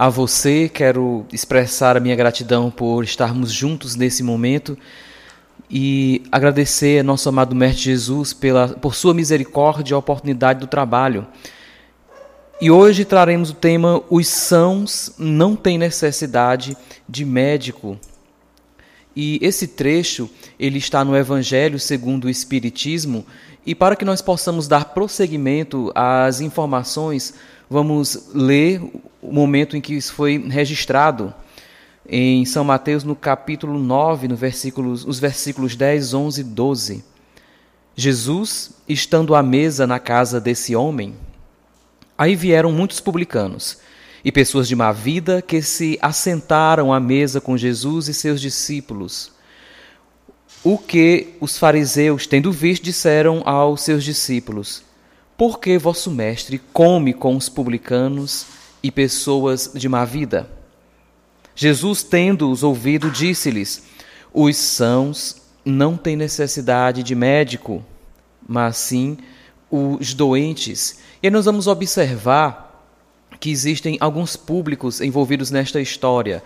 a 0.00 0.08
você, 0.08 0.70
quero 0.72 1.26
expressar 1.32 1.96
a 1.96 2.00
minha 2.00 2.14
gratidão 2.14 2.70
por 2.70 3.02
estarmos 3.02 3.50
juntos 3.50 3.96
nesse 3.96 4.22
momento 4.22 4.78
e 5.68 6.22
agradecer 6.30 7.00
a 7.00 7.02
nosso 7.02 7.28
amado 7.28 7.52
Mestre 7.52 7.82
Jesus 7.82 8.32
pela, 8.32 8.68
por 8.68 8.94
sua 8.94 9.12
misericórdia 9.12 9.92
e 9.92 9.96
a 9.96 9.98
oportunidade 9.98 10.60
do 10.60 10.68
trabalho. 10.68 11.26
E 12.60 12.70
hoje 12.70 13.04
traremos 13.04 13.50
o 13.50 13.54
tema 13.54 14.00
Os 14.08 14.28
sãos 14.28 15.12
não 15.18 15.56
têm 15.56 15.76
necessidade 15.76 16.76
de 17.08 17.24
médico. 17.24 17.98
E 19.16 19.40
esse 19.42 19.66
trecho, 19.66 20.30
ele 20.60 20.78
está 20.78 21.04
no 21.04 21.16
Evangelho 21.16 21.76
segundo 21.80 22.26
o 22.26 22.30
Espiritismo, 22.30 23.26
e 23.66 23.74
para 23.74 23.96
que 23.96 24.04
nós 24.04 24.22
possamos 24.22 24.68
dar 24.68 24.94
prosseguimento 24.94 25.90
às 25.92 26.40
informações, 26.40 27.34
vamos 27.68 28.30
ler 28.34 28.80
o 29.20 29.32
momento 29.32 29.76
em 29.76 29.80
que 29.80 29.94
isso 29.94 30.12
foi 30.14 30.38
registrado 30.48 31.34
em 32.08 32.44
São 32.46 32.64
Mateus, 32.64 33.04
no 33.04 33.14
capítulo 33.14 33.78
9, 33.78 34.28
no 34.28 34.36
versículos, 34.36 35.04
os 35.04 35.18
versículos 35.18 35.76
10, 35.76 36.14
11 36.14 36.40
e 36.40 36.44
12. 36.44 37.04
Jesus, 37.94 38.70
estando 38.88 39.34
à 39.34 39.42
mesa 39.42 39.86
na 39.86 39.98
casa 39.98 40.40
desse 40.40 40.74
homem, 40.74 41.14
aí 42.16 42.34
vieram 42.34 42.72
muitos 42.72 43.00
publicanos 43.00 43.78
e 44.24 44.32
pessoas 44.32 44.66
de 44.66 44.74
má 44.74 44.90
vida 44.90 45.42
que 45.42 45.60
se 45.60 45.98
assentaram 46.00 46.92
à 46.92 46.98
mesa 46.98 47.40
com 47.40 47.56
Jesus 47.56 48.08
e 48.08 48.14
seus 48.14 48.40
discípulos. 48.40 49.32
O 50.64 50.78
que 50.78 51.34
os 51.40 51.58
fariseus, 51.58 52.26
tendo 52.26 52.50
visto, 52.50 52.84
disseram 52.84 53.42
aos 53.44 53.82
seus 53.82 54.02
discípulos: 54.02 54.82
Por 55.38 55.60
que 55.60 55.78
vosso 55.78 56.10
mestre 56.10 56.60
come 56.72 57.14
com 57.14 57.36
os 57.36 57.48
publicanos 57.48 58.46
e 58.82 58.90
pessoas 58.90 59.70
de 59.72 59.88
má 59.88 60.04
vida? 60.04 60.50
Jesus, 61.54 62.02
tendo-os 62.02 62.64
ouvido, 62.64 63.08
disse-lhes: 63.08 63.84
Os 64.34 64.56
sãos 64.56 65.40
não 65.64 65.96
têm 65.96 66.16
necessidade 66.16 67.04
de 67.04 67.14
médico, 67.14 67.84
mas 68.48 68.78
sim 68.78 69.16
os 69.70 70.12
doentes. 70.12 70.98
E 71.22 71.28
aí 71.28 71.30
nós 71.30 71.44
vamos 71.44 71.68
observar 71.68 72.84
que 73.38 73.48
existem 73.48 73.96
alguns 74.00 74.34
públicos 74.34 75.00
envolvidos 75.00 75.52
nesta 75.52 75.80
história 75.80 76.42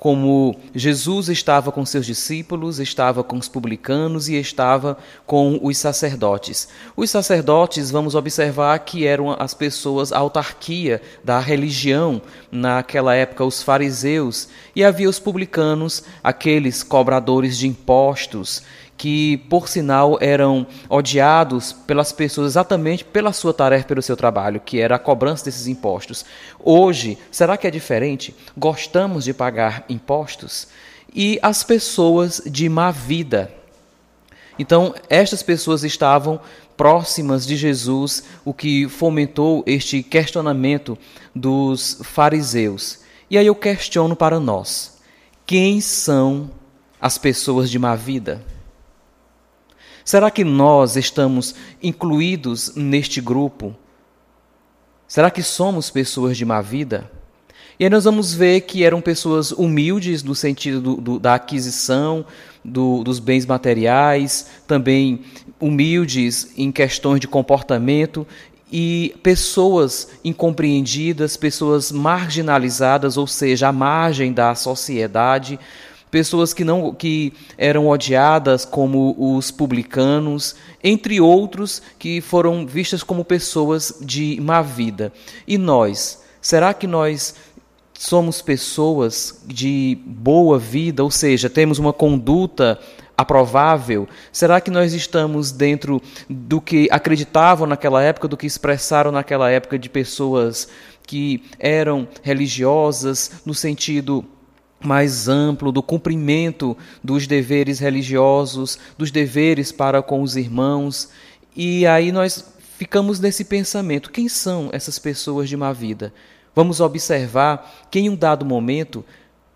como 0.00 0.56
Jesus 0.74 1.28
estava 1.28 1.70
com 1.70 1.84
seus 1.84 2.06
discípulos, 2.06 2.80
estava 2.80 3.22
com 3.22 3.36
os 3.36 3.48
publicanos 3.48 4.30
e 4.30 4.34
estava 4.34 4.96
com 5.26 5.60
os 5.62 5.76
sacerdotes. 5.76 6.68
Os 6.96 7.10
sacerdotes, 7.10 7.90
vamos 7.90 8.14
observar 8.14 8.78
que 8.78 9.06
eram 9.06 9.30
as 9.30 9.52
pessoas, 9.52 10.10
a 10.10 10.18
autarquia 10.18 11.02
da 11.22 11.38
religião. 11.38 12.22
Naquela 12.50 13.14
época, 13.14 13.44
os 13.44 13.62
fariseus, 13.62 14.48
e 14.74 14.82
havia 14.82 15.08
os 15.08 15.18
publicanos, 15.18 16.02
aqueles 16.24 16.82
cobradores 16.82 17.58
de 17.58 17.68
impostos 17.68 18.62
que, 19.00 19.38
por 19.48 19.66
sinal, 19.66 20.18
eram 20.20 20.66
odiados 20.86 21.72
pelas 21.72 22.12
pessoas 22.12 22.48
exatamente 22.48 23.02
pela 23.02 23.32
sua 23.32 23.54
tarefa, 23.54 23.86
pelo 23.86 24.02
seu 24.02 24.14
trabalho, 24.14 24.60
que 24.60 24.78
era 24.78 24.96
a 24.96 24.98
cobrança 24.98 25.46
desses 25.46 25.66
impostos. 25.66 26.22
Hoje, 26.62 27.16
será 27.32 27.56
que 27.56 27.66
é 27.66 27.70
diferente? 27.70 28.36
Gostamos 28.54 29.24
de 29.24 29.32
pagar 29.32 29.86
impostos? 29.88 30.68
E 31.14 31.38
as 31.40 31.62
pessoas 31.64 32.42
de 32.44 32.68
má 32.68 32.90
vida. 32.90 33.50
Então, 34.58 34.94
estas 35.08 35.42
pessoas 35.42 35.82
estavam 35.82 36.38
próximas 36.76 37.46
de 37.46 37.56
Jesus, 37.56 38.24
o 38.44 38.52
que 38.52 38.86
fomentou 38.86 39.64
este 39.66 40.02
questionamento 40.02 40.98
dos 41.34 42.02
fariseus. 42.02 42.98
E 43.30 43.38
aí 43.38 43.46
eu 43.46 43.54
questiono 43.54 44.14
para 44.14 44.38
nós: 44.38 44.98
quem 45.46 45.80
são 45.80 46.50
as 47.00 47.16
pessoas 47.16 47.70
de 47.70 47.78
má 47.78 47.94
vida? 47.94 48.44
Será 50.04 50.30
que 50.30 50.44
nós 50.44 50.96
estamos 50.96 51.54
incluídos 51.82 52.74
neste 52.74 53.20
grupo? 53.20 53.74
Será 55.06 55.30
que 55.30 55.42
somos 55.42 55.90
pessoas 55.90 56.36
de 56.36 56.44
má 56.44 56.60
vida? 56.60 57.10
E 57.78 57.84
aí 57.84 57.90
nós 57.90 58.04
vamos 58.04 58.34
ver 58.34 58.60
que 58.60 58.84
eram 58.84 59.00
pessoas 59.00 59.52
humildes 59.52 60.22
no 60.22 60.34
sentido 60.34 60.80
do, 60.80 60.96
do, 60.96 61.18
da 61.18 61.34
aquisição 61.34 62.26
do, 62.64 63.02
dos 63.02 63.18
bens 63.18 63.46
materiais, 63.46 64.46
também 64.66 65.22
humildes 65.58 66.52
em 66.58 66.70
questões 66.70 67.20
de 67.20 67.26
comportamento 67.26 68.26
e 68.70 69.14
pessoas 69.22 70.08
incompreendidas, 70.22 71.36
pessoas 71.36 71.90
marginalizadas, 71.90 73.16
ou 73.16 73.26
seja, 73.26 73.68
à 73.68 73.72
margem 73.72 74.32
da 74.32 74.54
sociedade, 74.54 75.58
pessoas 76.10 76.52
que 76.52 76.64
não 76.64 76.92
que 76.92 77.32
eram 77.56 77.88
odiadas 77.88 78.64
como 78.64 79.14
os 79.18 79.50
publicanos, 79.50 80.56
entre 80.82 81.20
outros 81.20 81.80
que 81.98 82.20
foram 82.20 82.66
vistas 82.66 83.02
como 83.02 83.24
pessoas 83.24 83.94
de 84.00 84.38
má 84.40 84.60
vida. 84.62 85.12
E 85.46 85.56
nós, 85.56 86.22
será 86.40 86.74
que 86.74 86.86
nós 86.86 87.34
somos 87.94 88.40
pessoas 88.40 89.42
de 89.46 89.98
boa 90.06 90.58
vida, 90.58 91.04
ou 91.04 91.10
seja, 91.10 91.50
temos 91.50 91.78
uma 91.78 91.92
conduta 91.92 92.78
aprovável? 93.16 94.08
Será 94.32 94.60
que 94.60 94.70
nós 94.70 94.94
estamos 94.94 95.52
dentro 95.52 96.00
do 96.28 96.60
que 96.60 96.88
acreditavam 96.90 97.66
naquela 97.66 98.02
época, 98.02 98.26
do 98.26 98.36
que 98.36 98.46
expressaram 98.46 99.12
naquela 99.12 99.50
época 99.50 99.78
de 99.78 99.90
pessoas 99.90 100.66
que 101.06 101.42
eram 101.58 102.08
religiosas 102.22 103.42
no 103.44 103.52
sentido 103.52 104.24
mais 104.82 105.28
amplo 105.28 105.70
do 105.70 105.82
cumprimento 105.82 106.76
dos 107.04 107.26
deveres 107.26 107.78
religiosos, 107.78 108.78
dos 108.96 109.10
deveres 109.10 109.70
para 109.70 110.02
com 110.02 110.22
os 110.22 110.36
irmãos. 110.36 111.10
E 111.54 111.86
aí 111.86 112.10
nós 112.10 112.44
ficamos 112.76 113.20
nesse 113.20 113.44
pensamento: 113.44 114.10
quem 114.10 114.28
são 114.28 114.70
essas 114.72 114.98
pessoas 114.98 115.48
de 115.48 115.56
má 115.56 115.72
vida? 115.72 116.12
Vamos 116.54 116.80
observar 116.80 117.86
que 117.90 118.00
em 118.00 118.08
um 118.08 118.16
dado 118.16 118.44
momento 118.44 119.04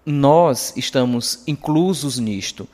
nós 0.05 0.73
estamos 0.77 1.43
inclusos 1.47 2.19
nisto. 2.19 2.69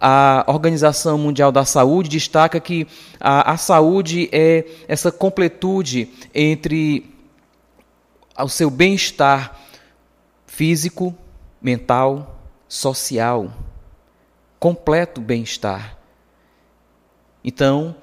A 0.00 0.44
Organização 0.48 1.16
Mundial 1.16 1.52
da 1.52 1.64
Saúde 1.64 2.08
destaca 2.08 2.58
que 2.58 2.86
a, 3.20 3.52
a 3.52 3.56
saúde 3.56 4.28
é 4.32 4.64
essa 4.88 5.12
completude 5.12 6.08
entre 6.34 7.08
o 8.36 8.48
seu 8.48 8.68
bem-estar 8.70 9.60
físico, 10.46 11.14
mental, 11.62 12.42
social, 12.68 13.52
completo 14.58 15.20
bem-estar. 15.20 15.96
Então, 17.44 17.94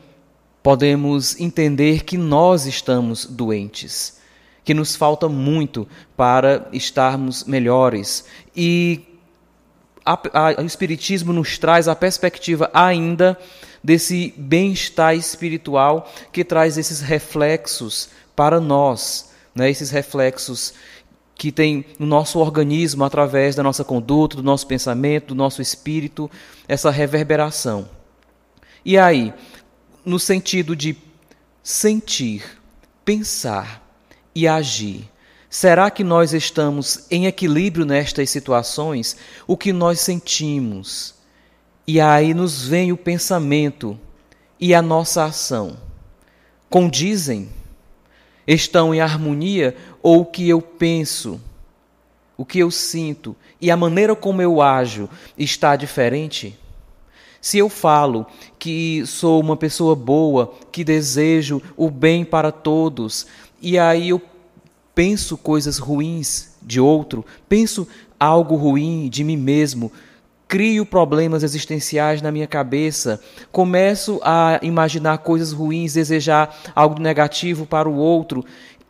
podemos 0.61 1.39
entender 1.39 2.03
que 2.03 2.17
nós 2.17 2.65
estamos 2.65 3.25
doentes, 3.25 4.19
que 4.63 4.73
nos 4.73 4.95
falta 4.95 5.27
muito 5.27 5.87
para 6.15 6.67
estarmos 6.71 7.43
melhores. 7.45 8.25
E 8.55 9.01
a, 10.05 10.13
a, 10.13 10.61
o 10.61 10.65
Espiritismo 10.65 11.33
nos 11.33 11.57
traz 11.57 11.87
a 11.87 11.95
perspectiva 11.95 12.69
ainda 12.73 13.37
desse 13.83 14.33
bem-estar 14.37 15.15
espiritual 15.15 16.11
que 16.31 16.43
traz 16.43 16.77
esses 16.77 17.01
reflexos 17.01 18.09
para 18.35 18.59
nós, 18.59 19.31
né? 19.55 19.69
esses 19.69 19.89
reflexos 19.89 20.73
que 21.39 21.53
tem 21.53 21.85
no 21.97 22.05
nosso 22.05 22.37
organismo, 22.37 23.05
através 23.05 23.55
da 23.55 23.63
nossa 23.63 23.85
conduta, 23.85 24.35
do 24.35 24.43
nosso 24.43 24.67
pensamento, 24.67 25.29
do 25.29 25.35
nosso 25.35 25.61
espírito, 25.61 26.29
essa 26.67 26.91
reverberação. 26.91 27.87
E 28.83 28.97
aí, 28.97 29.33
no 30.03 30.19
sentido 30.19 30.75
de 30.75 30.97
sentir, 31.63 32.43
pensar 33.05 33.81
e 34.35 34.49
agir, 34.49 35.09
será 35.49 35.89
que 35.89 36.03
nós 36.03 36.33
estamos 36.33 37.05
em 37.09 37.25
equilíbrio 37.25 37.85
nestas 37.85 38.29
situações? 38.29 39.15
O 39.47 39.55
que 39.55 39.71
nós 39.71 40.01
sentimos? 40.01 41.15
E 41.87 42.01
aí 42.01 42.33
nos 42.33 42.67
vem 42.67 42.91
o 42.91 42.97
pensamento 42.97 43.97
e 44.59 44.75
a 44.75 44.81
nossa 44.81 45.23
ação. 45.23 45.77
Condizem? 46.69 47.47
Estão 48.53 48.93
em 48.95 48.99
harmonia 48.99 49.75
ou 50.01 50.21
o 50.21 50.25
que 50.25 50.49
eu 50.49 50.59
penso, 50.59 51.39
o 52.35 52.43
que 52.43 52.59
eu 52.59 52.71
sinto 52.71 53.35
e 53.61 53.69
a 53.69 53.77
maneira 53.77 54.15
como 54.15 54.41
eu 54.41 54.61
ajo 54.61 55.07
está 55.37 55.75
diferente? 55.75 56.57
Se 57.39 57.57
eu 57.57 57.69
falo 57.69 58.25
que 58.57 59.03
sou 59.05 59.39
uma 59.39 59.55
pessoa 59.55 59.95
boa, 59.95 60.53
que 60.71 60.83
desejo 60.83 61.61
o 61.77 61.89
bem 61.89 62.25
para 62.25 62.51
todos, 62.51 63.27
e 63.61 63.77
aí 63.77 64.09
eu 64.09 64.21
penso 64.95 65.37
coisas 65.37 65.77
ruins 65.77 66.55
de 66.61 66.81
outro, 66.81 67.25
penso 67.47 67.87
algo 68.19 68.55
ruim 68.55 69.07
de 69.09 69.23
mim 69.23 69.37
mesmo, 69.37 69.91
crio 70.49 70.83
problemas 70.83 71.43
existenciais 71.43 72.23
na 72.23 72.31
minha 72.31 72.47
cabeça, 72.47 73.21
começo 73.51 74.19
a 74.23 74.59
imaginar 74.63 75.19
coisas 75.19 75.53
ruins, 75.53 75.93
desejar 75.93 76.59
algo 76.75 76.99
negativo 76.99 77.67
para 77.67 77.87
o 77.87 77.95
outro, 77.95 78.43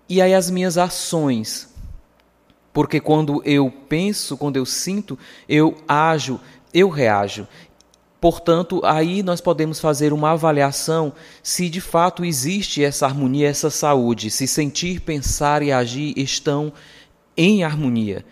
e 0.07 0.21
aí 0.21 0.33
as 0.33 0.49
minhas 0.49 0.77
ações 0.77 1.67
Porque 2.71 2.99
quando 3.01 3.41
eu 3.43 3.69
penso, 3.89 4.37
quando 4.37 4.55
eu 4.55 4.65
sinto, 4.65 5.19
eu 5.49 5.75
ajo, 5.87 6.39
eu 6.73 6.87
reajo. 6.87 7.45
Portanto, 8.21 8.81
aí 8.85 9.21
nós 9.21 9.41
podemos 9.41 9.79
fazer 9.79 10.13
uma 10.13 10.31
avaliação 10.31 11.11
se 11.43 11.69
de 11.69 11.81
fato 11.81 12.23
existe 12.23 12.83
essa 12.83 13.05
harmonia, 13.05 13.49
essa 13.49 13.69
saúde, 13.69 14.29
se 14.29 14.47
sentir, 14.47 15.01
pensar 15.01 15.61
e 15.61 15.71
agir 15.71 16.13
estão 16.15 16.71
em 17.35 17.63
harmonia. 17.63 18.23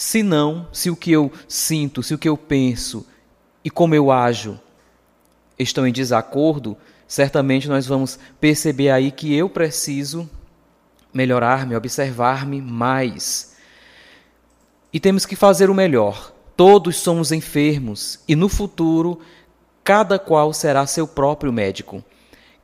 Se 0.00 0.22
não, 0.22 0.66
se 0.72 0.88
o 0.88 0.96
que 0.96 1.12
eu 1.12 1.30
sinto, 1.46 2.02
se 2.02 2.14
o 2.14 2.18
que 2.18 2.26
eu 2.26 2.34
penso 2.34 3.06
e 3.62 3.68
como 3.68 3.94
eu 3.94 4.10
ajo 4.10 4.58
estão 5.58 5.86
em 5.86 5.92
desacordo, 5.92 6.74
certamente 7.06 7.68
nós 7.68 7.84
vamos 7.84 8.18
perceber 8.40 8.88
aí 8.88 9.10
que 9.10 9.34
eu 9.34 9.46
preciso 9.50 10.26
melhorar-me, 11.12 11.76
observar-me 11.76 12.62
mais. 12.62 13.56
E 14.90 14.98
temos 14.98 15.26
que 15.26 15.36
fazer 15.36 15.68
o 15.68 15.74
melhor 15.74 16.32
Todos 16.56 16.96
somos 16.96 17.30
enfermos 17.30 18.20
e 18.26 18.34
no 18.34 18.48
futuro 18.48 19.20
cada 19.84 20.18
qual 20.18 20.50
será 20.54 20.86
seu 20.86 21.06
próprio 21.06 21.52
médico. 21.52 22.02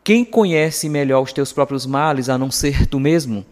Quem 0.02 0.24
conhece 0.24 0.88
melhor 0.88 1.20
os 1.20 1.34
teus 1.34 1.52
próprios 1.52 1.84
males 1.84 2.30
a 2.30 2.38
não 2.38 2.50
ser 2.50 2.86
tu 2.86 2.98
mesmo? 2.98 3.44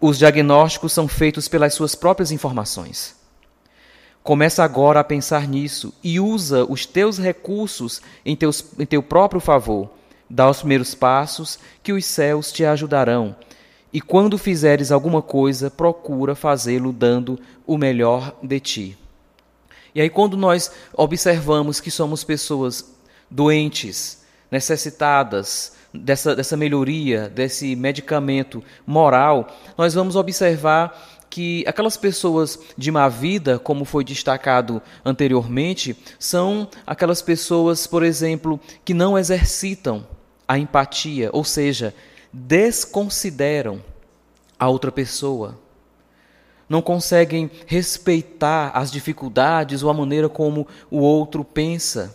Os 0.00 0.18
diagnósticos 0.18 0.92
são 0.92 1.08
feitos 1.08 1.48
pelas 1.48 1.74
suas 1.74 1.94
próprias 1.94 2.30
informações. 2.30 3.16
Começa 4.22 4.62
agora 4.62 5.00
a 5.00 5.04
pensar 5.04 5.48
nisso 5.48 5.92
e 6.04 6.20
usa 6.20 6.64
os 6.64 6.84
teus 6.86 7.18
recursos 7.18 8.00
em, 8.24 8.36
teus, 8.36 8.64
em 8.78 8.86
teu 8.86 9.02
próprio 9.02 9.40
favor. 9.40 9.90
Dá 10.28 10.48
os 10.48 10.58
primeiros 10.58 10.94
passos, 10.94 11.58
que 11.82 11.92
os 11.92 12.04
céus 12.04 12.52
te 12.52 12.64
ajudarão. 12.64 13.34
E 13.92 14.00
quando 14.00 14.36
fizeres 14.36 14.92
alguma 14.92 15.22
coisa, 15.22 15.70
procura 15.70 16.34
fazê-lo 16.34 16.92
dando 16.92 17.40
o 17.66 17.78
melhor 17.78 18.36
de 18.42 18.60
ti. 18.60 18.98
E 19.94 20.00
aí, 20.00 20.10
quando 20.10 20.36
nós 20.36 20.70
observamos 20.92 21.80
que 21.80 21.90
somos 21.90 22.22
pessoas 22.22 22.84
doentes, 23.30 24.22
necessitadas 24.50 25.77
dessa, 25.92 26.34
dessa 26.34 26.56
melhoria, 26.56 27.28
desse 27.28 27.74
medicamento 27.76 28.62
moral, 28.86 29.48
nós 29.76 29.94
vamos 29.94 30.16
observar 30.16 31.26
que 31.30 31.62
aquelas 31.66 31.96
pessoas 31.96 32.58
de 32.76 32.90
má 32.90 33.08
vida, 33.08 33.58
como 33.58 33.84
foi 33.84 34.02
destacado 34.02 34.80
anteriormente, 35.04 35.96
são 36.18 36.68
aquelas 36.86 37.20
pessoas, 37.20 37.86
por 37.86 38.02
exemplo, 38.02 38.58
que 38.84 38.94
não 38.94 39.18
exercitam 39.18 40.06
a 40.46 40.58
empatia, 40.58 41.28
ou 41.32 41.44
seja, 41.44 41.94
desconsideram 42.32 43.82
a 44.58 44.68
outra 44.68 44.90
pessoa 44.90 45.58
não 46.68 46.82
conseguem 46.82 47.50
respeitar 47.66 48.70
as 48.74 48.90
dificuldades 48.90 49.82
ou 49.82 49.90
a 49.90 49.94
maneira 49.94 50.28
como 50.28 50.66
o 50.90 50.98
outro 50.98 51.42
pensa. 51.42 52.14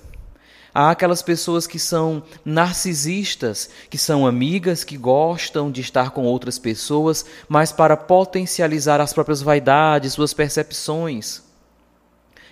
Há 0.73 0.89
aquelas 0.89 1.21
pessoas 1.21 1.67
que 1.67 1.77
são 1.77 2.23
narcisistas, 2.43 3.69
que 3.91 3.97
são 3.97 4.25
amigas, 4.25 4.83
que 4.83 4.97
gostam 4.97 5.69
de 5.69 5.81
estar 5.81 6.09
com 6.09 6.23
outras 6.23 6.57
pessoas, 6.57 7.23
mas 7.47 7.71
para 7.71 7.95
potencializar 7.95 8.99
as 8.99 9.13
próprias 9.13 9.41
vaidades, 9.41 10.13
suas 10.13 10.33
percepções. 10.33 11.43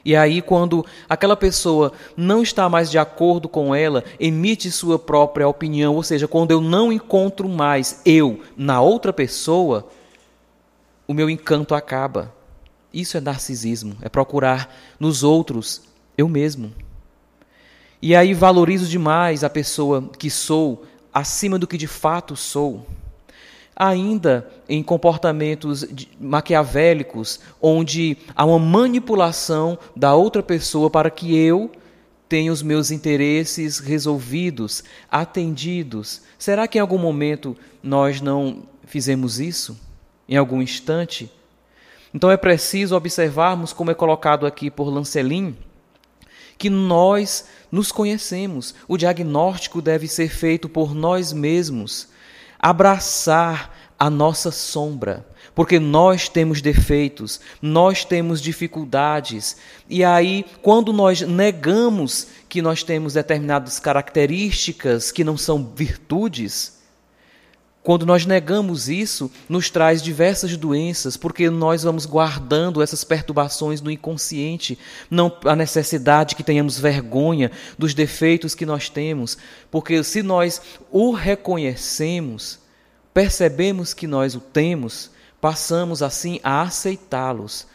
E 0.06 0.15
aí, 0.15 0.41
quando 0.41 0.85
aquela 1.09 1.35
pessoa 1.35 1.94
não 2.15 2.44
está 2.44 2.69
mais 2.69 2.91
de 2.91 3.00
acordo 3.00 3.50
com 3.50 3.73
ela, 3.73 4.03
emite 4.19 4.69
sua 4.69 5.00
própria 5.00 5.47
opinião, 5.47 5.95
ou 5.95 6.03
seja, 6.03 6.27
quando 6.27 6.51
eu 6.51 6.62
não 6.62 6.91
encontro 6.91 7.50
mais 7.50 8.01
eu 8.06 8.41
na 8.56 8.81
outra 8.81 9.12
pessoa, 9.12 9.88
o 11.07 11.13
meu 11.13 11.29
encanto 11.29 11.73
acaba. 11.73 12.33
Isso 12.94 13.18
é 13.18 13.21
narcisismo, 13.21 13.95
é 14.01 14.09
procurar 14.09 14.73
nos 15.00 15.23
outros 15.23 15.81
eu 16.18 16.27
mesmo. 16.27 16.71
E 18.01 18.15
aí 18.15 18.33
valorizo 18.33 18.88
demais 18.88 19.44
a 19.44 19.50
pessoa 19.50 20.09
que 20.18 20.30
sou 20.30 20.86
acima 21.13 21.59
do 21.59 21.68
que 21.68 21.77
de 21.77 21.88
fato 21.88 22.36
sou. 22.36 22.86
Ainda 23.75 24.50
em 24.68 24.81
comportamentos 24.81 25.86
maquiavélicos, 26.19 27.39
onde 27.62 28.18
há 28.36 28.45
uma 28.45 28.59
manipulação 28.59 29.77
da 29.95 30.13
outra 30.13 30.42
pessoa 30.42 30.89
para 30.89 31.09
que 31.09 31.36
eu 31.36 31.71
tenha 32.27 32.51
os 32.51 32.62
meus 32.62 32.92
interesses 32.92 33.80
resolvidos, 33.80 34.83
atendidos. 35.09 36.21
Será 36.39 36.68
que 36.68 36.77
em 36.77 36.81
algum 36.81 36.97
momento 36.97 37.56
nós 37.83 38.21
não 38.21 38.63
fizemos 38.86 39.39
isso? 39.39 39.77
em 40.31 40.38
algum 40.38 40.62
instante. 40.62 41.30
Então 42.13 42.31
é 42.31 42.38
preciso 42.38 42.95
observarmos, 42.95 43.74
como 43.74 43.92
é 43.92 43.94
colocado 43.94 44.47
aqui 44.47 44.71
por 44.71 44.89
Lancelin, 44.89 45.56
que 46.61 46.69
nós 46.69 47.45
nos 47.71 47.91
conhecemos. 47.91 48.75
O 48.87 48.95
diagnóstico 48.95 49.81
deve 49.81 50.07
ser 50.07 50.29
feito 50.29 50.69
por 50.69 50.93
nós 50.93 51.33
mesmos. 51.33 52.09
Abraçar 52.59 53.75
a 53.97 54.11
nossa 54.11 54.51
sombra, 54.51 55.25
porque 55.55 55.79
nós 55.79 56.29
temos 56.29 56.61
defeitos, 56.61 57.41
nós 57.59 58.05
temos 58.05 58.39
dificuldades. 58.39 59.57
E 59.89 60.03
aí, 60.03 60.45
quando 60.61 60.93
nós 60.93 61.21
negamos 61.21 62.27
que 62.47 62.61
nós 62.61 62.83
temos 62.83 63.13
determinadas 63.15 63.79
características 63.79 65.11
que 65.11 65.23
não 65.23 65.37
são 65.37 65.73
virtudes, 65.75 66.81
quando 67.83 68.06
nós 68.06 68.28
negamos 68.28 68.89
isso, 68.89 69.31
nos 69.50 69.72
traz 69.72 70.04
diversas 70.04 70.56
doenças, 70.56 71.18
porque 71.18 71.50
nós 71.50 71.81
vamos 71.81 72.06
guardando 72.06 72.81
essas 72.81 73.04
perturbações 73.04 73.81
no 73.81 73.89
inconsciente, 73.89 74.78
não 75.10 75.36
a 75.45 75.56
necessidade 75.56 76.36
que 76.36 76.44
tenhamos 76.44 76.80
vergonha 76.80 77.51
dos 77.80 77.95
defeitos 77.95 78.54
que 78.54 78.68
nós 78.68 78.88
temos, 78.88 79.36
porque 79.72 80.04
se 80.04 80.22
nós 80.22 80.62
o 80.92 81.12
reconhecemos, 81.12 82.60
percebemos 83.13 83.95
que 83.95 84.06
nós 84.06 84.36
o 84.36 84.39
temos, 84.39 85.10
passamos 85.39 86.04
assim 86.04 86.39
a 86.44 86.62
aceitá-los. 86.62 87.66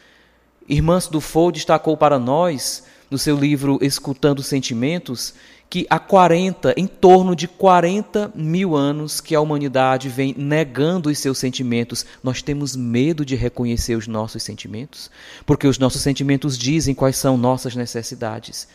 Irmã 0.68 1.00
Dufaux 1.10 1.52
destacou 1.52 1.96
para 1.96 2.18
nós, 2.18 2.84
no 3.10 3.18
seu 3.18 3.36
livro 3.36 3.78
Escutando 3.82 4.42
Sentimentos, 4.42 5.34
que 5.68 5.86
há 5.90 5.98
40, 5.98 6.74
em 6.76 6.86
torno 6.86 7.34
de 7.34 7.48
40 7.48 8.32
mil 8.34 8.76
anos 8.76 9.20
que 9.20 9.34
a 9.34 9.40
humanidade 9.40 10.08
vem 10.08 10.34
negando 10.36 11.10
os 11.10 11.18
seus 11.18 11.38
sentimentos. 11.38 12.06
Nós 12.22 12.40
temos 12.40 12.76
medo 12.76 13.24
de 13.24 13.34
reconhecer 13.34 13.96
os 13.96 14.06
nossos 14.06 14.42
sentimentos, 14.42 15.10
porque 15.44 15.66
os 15.66 15.78
nossos 15.78 16.02
sentimentos 16.02 16.56
dizem 16.56 16.94
quais 16.94 17.16
são 17.16 17.36
nossas 17.36 17.74
necessidades. 17.74 18.68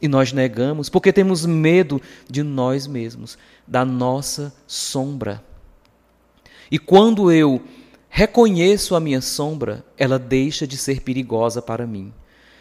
E 0.00 0.06
nós 0.08 0.32
negamos 0.32 0.88
porque 0.88 1.12
temos 1.12 1.44
medo 1.44 2.00
de 2.28 2.42
nós 2.42 2.86
mesmos, 2.86 3.36
da 3.66 3.84
nossa 3.84 4.54
sombra. 4.66 5.42
E 6.70 6.78
quando 6.78 7.32
eu 7.32 7.62
reconheço 8.08 8.94
a 8.94 9.00
minha 9.00 9.20
sombra, 9.20 9.84
ela 9.96 10.18
deixa 10.18 10.66
de 10.66 10.76
ser 10.76 11.00
perigosa 11.00 11.60
para 11.60 11.86
mim. 11.86 12.12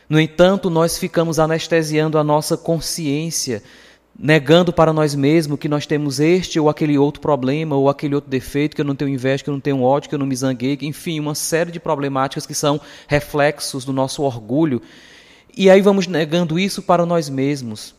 No 0.07 0.19
entanto, 0.19 0.69
nós 0.69 0.97
ficamos 1.00 1.39
anestesiando 1.39 2.19
a 2.19 2.24
nossa 2.24 2.55
consciência, 2.55 3.63
negando 4.17 4.71
para 4.71 4.93
nós 4.93 5.15
mesmos 5.15 5.57
que 5.57 5.67
nós 5.67 5.88
temos 5.88 6.19
este 6.19 6.59
ou 6.59 6.69
aquele 6.69 6.95
outro 6.95 7.19
problema, 7.19 7.75
ou 7.75 7.89
aquele 7.89 8.13
outro 8.13 8.29
defeito, 8.29 8.75
que 8.75 8.81
eu 8.81 8.85
não 8.85 8.95
tenho 8.95 9.09
inveja, 9.09 9.43
que 9.43 9.50
eu 9.50 9.53
não 9.53 9.59
tenho 9.59 9.81
ódio, 9.81 10.07
que 10.07 10.13
eu 10.13 10.19
não 10.19 10.27
me 10.27 10.35
zanguei, 10.35 10.77
enfim, 10.81 11.19
uma 11.19 11.33
série 11.33 11.71
de 11.71 11.79
problemáticas 11.79 12.45
que 12.45 12.53
são 12.53 12.79
reflexos 13.07 13.83
do 13.83 13.91
nosso 13.91 14.21
orgulho. 14.21 14.79
E 15.57 15.71
aí 15.71 15.81
vamos 15.81 16.05
negando 16.05 16.59
isso 16.59 16.83
para 16.83 17.05
nós 17.05 17.27
mesmos. 17.27 17.95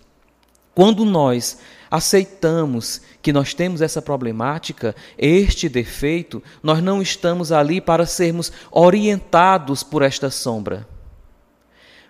Quando 0.77 1.05
nós 1.05 1.59
aceitamos 1.91 3.01
que 3.21 3.33
nós 3.33 3.53
temos 3.53 3.83
essa 3.83 4.01
problemática, 4.01 4.95
este 5.19 5.69
defeito, 5.69 6.41
nós 6.63 6.81
não 6.81 7.03
estamos 7.03 7.51
ali 7.51 7.81
para 7.81 8.07
sermos 8.07 8.53
orientados 8.71 9.83
por 9.83 10.03
esta 10.03 10.31
sombra 10.31 10.87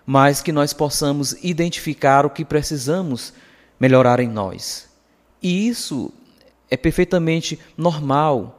mas 0.09 0.41
que 0.41 0.53
nós 0.53 0.71
possamos 0.71 1.35
identificar 1.43 2.25
o 2.25 2.29
que 2.29 2.45
precisamos 2.45 3.33
melhorar 3.77 4.21
em 4.21 4.27
nós. 4.29 4.87
E 5.43 5.67
isso 5.67 6.13
é 6.71 6.77
perfeitamente 6.77 7.59
normal. 7.77 8.53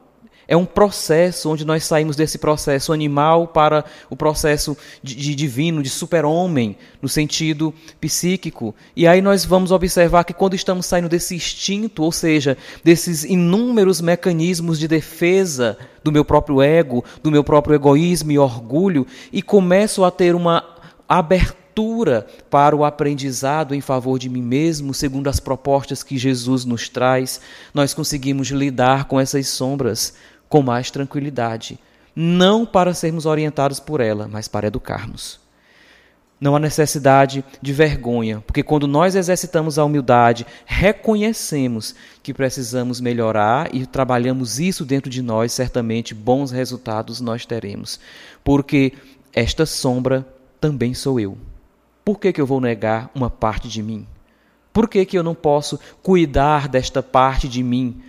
É 0.47 0.57
um 0.57 0.65
processo 0.65 1.49
onde 1.49 1.65
nós 1.65 1.83
saímos 1.83 2.15
desse 2.15 2.37
processo 2.39 2.91
animal 2.91 3.47
para 3.47 3.85
o 4.09 4.15
processo 4.15 4.75
de, 5.01 5.15
de 5.15 5.35
divino, 5.35 5.83
de 5.83 5.89
super-homem, 5.89 6.75
no 7.01 7.09
sentido 7.09 7.73
psíquico. 8.01 8.73
E 8.95 9.07
aí 9.07 9.21
nós 9.21 9.45
vamos 9.45 9.71
observar 9.71 10.23
que 10.23 10.33
quando 10.33 10.55
estamos 10.55 10.87
saindo 10.87 11.09
desse 11.09 11.35
instinto, 11.35 12.03
ou 12.03 12.11
seja, 12.11 12.57
desses 12.83 13.23
inúmeros 13.23 14.01
mecanismos 14.01 14.79
de 14.79 14.87
defesa 14.87 15.77
do 16.03 16.11
meu 16.11 16.25
próprio 16.25 16.61
ego, 16.61 17.03
do 17.21 17.29
meu 17.29 17.43
próprio 17.43 17.75
egoísmo 17.75 18.31
e 18.31 18.39
orgulho, 18.39 19.05
e 19.31 19.43
começo 19.43 20.03
a 20.03 20.09
ter 20.09 20.33
uma 20.33 20.68
abertura 21.09 22.27
para 22.51 22.75
o 22.75 22.85
aprendizado 22.85 23.73
em 23.73 23.81
favor 23.81 24.19
de 24.19 24.29
mim 24.29 24.43
mesmo, 24.43 24.93
segundo 24.93 25.27
as 25.27 25.39
propostas 25.39 26.03
que 26.03 26.17
Jesus 26.17 26.63
nos 26.63 26.87
traz, 26.87 27.41
nós 27.73 27.93
conseguimos 27.95 28.49
lidar 28.49 29.05
com 29.05 29.19
essas 29.19 29.47
sombras 29.47 30.13
com 30.47 30.61
mais 30.61 30.91
tranquilidade. 30.91 31.79
não 32.21 32.65
para 32.65 32.93
sermos 32.93 33.25
orientados 33.25 33.79
por 33.79 34.01
ela, 34.01 34.27
mas 34.27 34.45
para 34.45 34.67
educarmos. 34.67 35.39
Não 36.41 36.53
há 36.53 36.59
necessidade 36.59 37.45
de 37.61 37.71
vergonha, 37.71 38.43
porque 38.45 38.63
quando 38.63 38.87
nós 38.87 39.15
exercitamos 39.15 39.79
a 39.79 39.85
humildade, 39.85 40.45
reconhecemos 40.65 41.95
que 42.21 42.33
precisamos 42.33 42.99
melhorar 42.99 43.73
e 43.73 43.85
trabalhamos 43.85 44.59
isso 44.59 44.83
dentro 44.83 45.09
de 45.09 45.21
nós, 45.21 45.53
certamente 45.53 46.13
bons 46.13 46.51
resultados 46.51 47.21
nós 47.21 47.45
teremos. 47.45 47.99
Porque 48.43 48.93
esta 49.33 49.65
sombra 49.65 50.27
também 50.59 50.93
sou 50.93 51.19
eu. 51.19 51.37
Por 52.03 52.19
que, 52.19 52.33
que 52.33 52.41
eu 52.41 52.45
vou 52.45 52.59
negar 52.59 53.11
uma 53.13 53.29
parte 53.29 53.67
de 53.67 53.83
mim? 53.83 54.07
Por 54.73 54.87
que, 54.87 55.05
que 55.05 55.17
eu 55.17 55.23
não 55.23 55.35
posso 55.35 55.79
cuidar 56.01 56.67
desta 56.67 57.01
parte 57.03 57.47
de 57.47 57.63
mim 57.63 58.01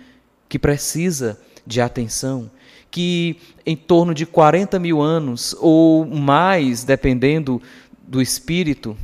que 0.47 0.59
precisa 0.59 1.39
de 1.65 1.81
atenção? 1.81 2.49
Que 2.89 3.37
em 3.65 3.75
torno 3.75 4.13
de 4.13 4.25
40 4.25 4.79
mil 4.79 5.01
anos 5.01 5.55
ou 5.59 6.05
mais, 6.05 6.83
dependendo 6.83 7.61
do 8.07 8.21
espírito, 8.21 8.97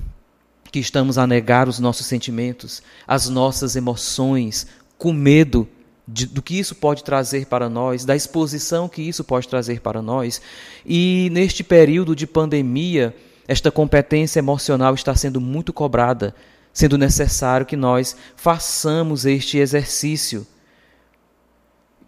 que 0.72 0.80
estamos 0.80 1.18
a 1.18 1.26
negar 1.26 1.68
os 1.68 1.80
nossos 1.80 2.06
sentimentos, 2.06 2.82
as 3.08 3.30
nossas 3.30 3.76
emoções, 3.76 4.68
com 4.98 5.14
medo 5.14 5.68
de, 6.08 6.26
do 6.26 6.42
que 6.42 6.58
isso 6.58 6.76
pode 6.76 7.04
trazer 7.04 7.48
para 7.48 7.70
nós, 7.70 8.06
da 8.06 8.16
exposição 8.16 8.88
que 8.88 9.02
isso 9.02 9.24
pode 9.24 9.48
trazer 9.48 9.82
para 9.82 10.02
nós. 10.02 10.42
E 10.86 11.30
neste 11.32 11.64
período 11.64 12.16
de 12.16 12.26
pandemia, 12.26 13.16
esta 13.48 13.72
competência 13.72 14.40
emocional 14.40 14.94
está 14.94 15.16
sendo 15.16 15.40
muito 15.40 15.72
cobrada, 15.72 16.36
sendo 16.74 16.98
necessário 16.98 17.66
que 17.66 17.78
nós 17.78 18.16
façamos 18.36 19.26
este 19.26 19.58
exercício. 19.58 20.46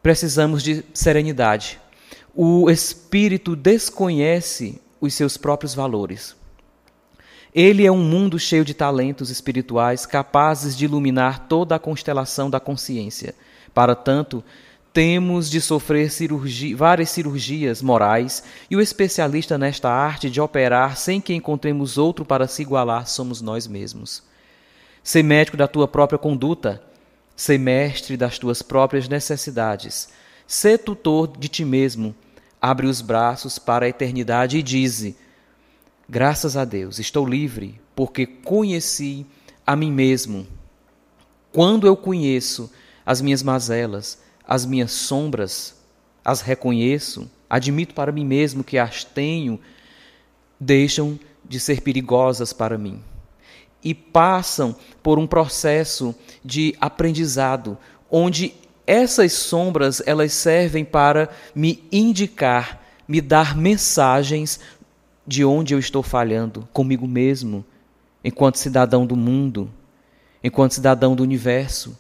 Precisamos 0.04 0.62
de 0.62 0.84
serenidade. 0.94 1.80
O 2.36 2.70
espírito 2.70 3.56
desconhece 3.56 4.82
os 5.00 5.14
seus 5.14 5.38
próprios 5.38 5.74
valores. 5.74 6.36
Ele 7.54 7.86
é 7.86 7.92
um 7.92 8.04
mundo 8.04 8.38
cheio 8.38 8.64
de 8.64 8.74
talentos 8.74 9.30
espirituais 9.30 10.06
capazes 10.06 10.78
de 10.78 10.86
iluminar 10.86 11.48
toda 11.48 11.76
a 11.76 11.80
constelação 11.80 12.50
da 12.50 12.60
consciência. 12.60 13.34
Para 13.74 13.96
tanto, 13.96 14.44
temos 14.92 15.50
de 15.50 15.62
sofrer 15.62 16.10
várias 16.76 17.10
cirurgias 17.10 17.82
morais 17.82 18.44
e 18.70 18.76
o 18.76 18.82
especialista 18.82 19.58
nesta 19.58 19.90
arte 19.90 20.30
de 20.30 20.42
operar 20.42 20.98
sem 20.98 21.22
que 21.22 21.34
encontremos 21.34 21.98
outro 21.98 22.26
para 22.26 22.48
se 22.48 22.62
igualar 22.62 23.08
somos 23.08 23.42
nós 23.42 23.68
mesmos. 23.68 24.24
Ser 25.04 25.24
médico 25.24 25.56
da 25.56 25.68
tua 25.68 25.88
própria 25.88 26.18
conduta, 26.18 26.82
ser 27.36 27.58
mestre 27.58 28.18
das 28.18 28.38
tuas 28.38 28.62
próprias 28.62 29.08
necessidades, 29.08 30.10
ser 30.48 30.80
tutor 30.80 31.28
de 31.38 31.48
ti 31.48 31.64
mesmo, 31.64 32.16
abre 32.62 32.88
os 32.88 33.02
braços 33.02 33.60
para 33.60 33.86
a 33.86 33.90
eternidade 33.90 34.58
e 34.58 34.64
dize: 34.64 35.16
Graças 36.08 36.58
a 36.58 36.66
Deus, 36.66 37.00
estou 37.00 37.26
livre 37.26 37.80
porque 37.96 38.26
conheci 38.26 39.26
a 39.66 39.76
mim 39.76 39.92
mesmo. 39.92 40.48
Quando 41.52 41.86
eu 41.86 41.96
conheço 41.96 42.72
as 43.06 43.22
minhas 43.22 43.44
mazelas, 43.44 44.20
as 44.50 44.66
minhas 44.66 44.92
sombras, 44.92 45.76
as 46.26 46.42
reconheço, 46.42 47.30
admito 47.48 47.94
para 47.94 48.12
mim 48.12 48.26
mesmo 48.26 48.64
que 48.64 48.80
as 48.80 49.04
tenho, 49.04 49.60
deixam 50.60 51.20
de 51.48 51.60
ser 51.60 51.82
perigosas 51.82 52.52
para 52.52 52.76
mim 52.76 53.00
e 53.84 53.94
passam 53.94 54.76
por 55.04 55.20
um 55.20 55.28
processo 55.28 56.16
de 56.44 56.76
aprendizado 56.82 57.78
onde 58.10 58.56
essas 58.88 59.34
sombras 59.34 60.02
elas 60.04 60.34
servem 60.34 60.84
para 60.84 61.30
me 61.54 61.84
indicar, 61.92 62.84
me 63.08 63.22
dar 63.22 63.56
mensagens 63.56 64.60
de 65.28 65.46
onde 65.46 65.76
eu 65.76 65.80
estou 65.80 66.02
falhando 66.02 66.68
comigo 66.74 67.08
mesmo, 67.08 67.64
enquanto 68.24 68.58
cidadão 68.58 69.06
do 69.06 69.16
mundo, 69.16 69.70
enquanto 70.44 70.74
cidadão 70.74 71.16
do 71.16 71.22
universo. 71.22 71.96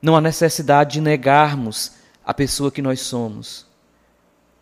Não 0.00 0.14
há 0.14 0.20
necessidade 0.20 0.94
de 0.94 1.00
negarmos 1.00 1.92
a 2.24 2.32
pessoa 2.32 2.70
que 2.70 2.82
nós 2.82 3.00
somos, 3.00 3.66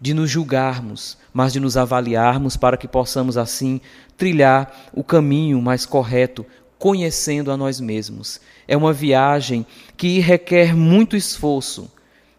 de 0.00 0.14
nos 0.14 0.30
julgarmos, 0.30 1.18
mas 1.32 1.52
de 1.52 1.60
nos 1.60 1.76
avaliarmos 1.76 2.56
para 2.56 2.76
que 2.76 2.88
possamos 2.88 3.36
assim 3.36 3.80
trilhar 4.16 4.90
o 4.92 5.04
caminho 5.04 5.60
mais 5.60 5.84
correto, 5.84 6.46
conhecendo 6.78 7.50
a 7.50 7.56
nós 7.56 7.80
mesmos. 7.80 8.40
É 8.68 8.76
uma 8.76 8.92
viagem 8.92 9.66
que 9.96 10.20
requer 10.20 10.74
muito 10.74 11.16
esforço 11.16 11.90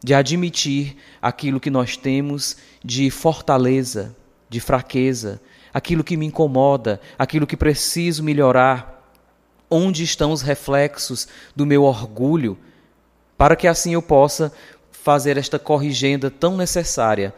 de 0.03 0.13
admitir 0.13 0.95
aquilo 1.21 1.59
que 1.59 1.69
nós 1.69 1.97
temos 1.97 2.57
de 2.83 3.09
fortaleza, 3.09 4.15
de 4.49 4.59
fraqueza, 4.59 5.41
aquilo 5.73 6.03
que 6.03 6.17
me 6.17 6.25
incomoda, 6.25 6.99
aquilo 7.17 7.47
que 7.47 7.57
preciso 7.57 8.23
melhorar. 8.23 8.95
Onde 9.69 10.03
estão 10.03 10.31
os 10.31 10.41
reflexos 10.41 11.27
do 11.55 11.65
meu 11.65 11.83
orgulho, 11.83 12.57
para 13.37 13.55
que 13.55 13.67
assim 13.67 13.93
eu 13.93 14.01
possa 14.01 14.51
fazer 14.91 15.37
esta 15.37 15.59
corrigenda 15.59 16.29
tão 16.29 16.57
necessária, 16.57 17.33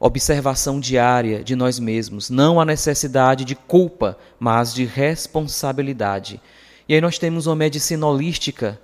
observação 0.00 0.80
diária 0.80 1.44
de 1.44 1.54
nós 1.54 1.78
mesmos. 1.78 2.30
Não 2.30 2.60
a 2.60 2.64
necessidade 2.64 3.44
de 3.44 3.54
culpa, 3.54 4.18
mas 4.38 4.74
de 4.74 4.84
responsabilidade. 4.84 6.40
E 6.88 6.94
aí 6.94 7.00
nós 7.00 7.18
temos 7.18 7.46
uma 7.46 7.56
medicina 7.56 8.06
holística, 8.06 8.80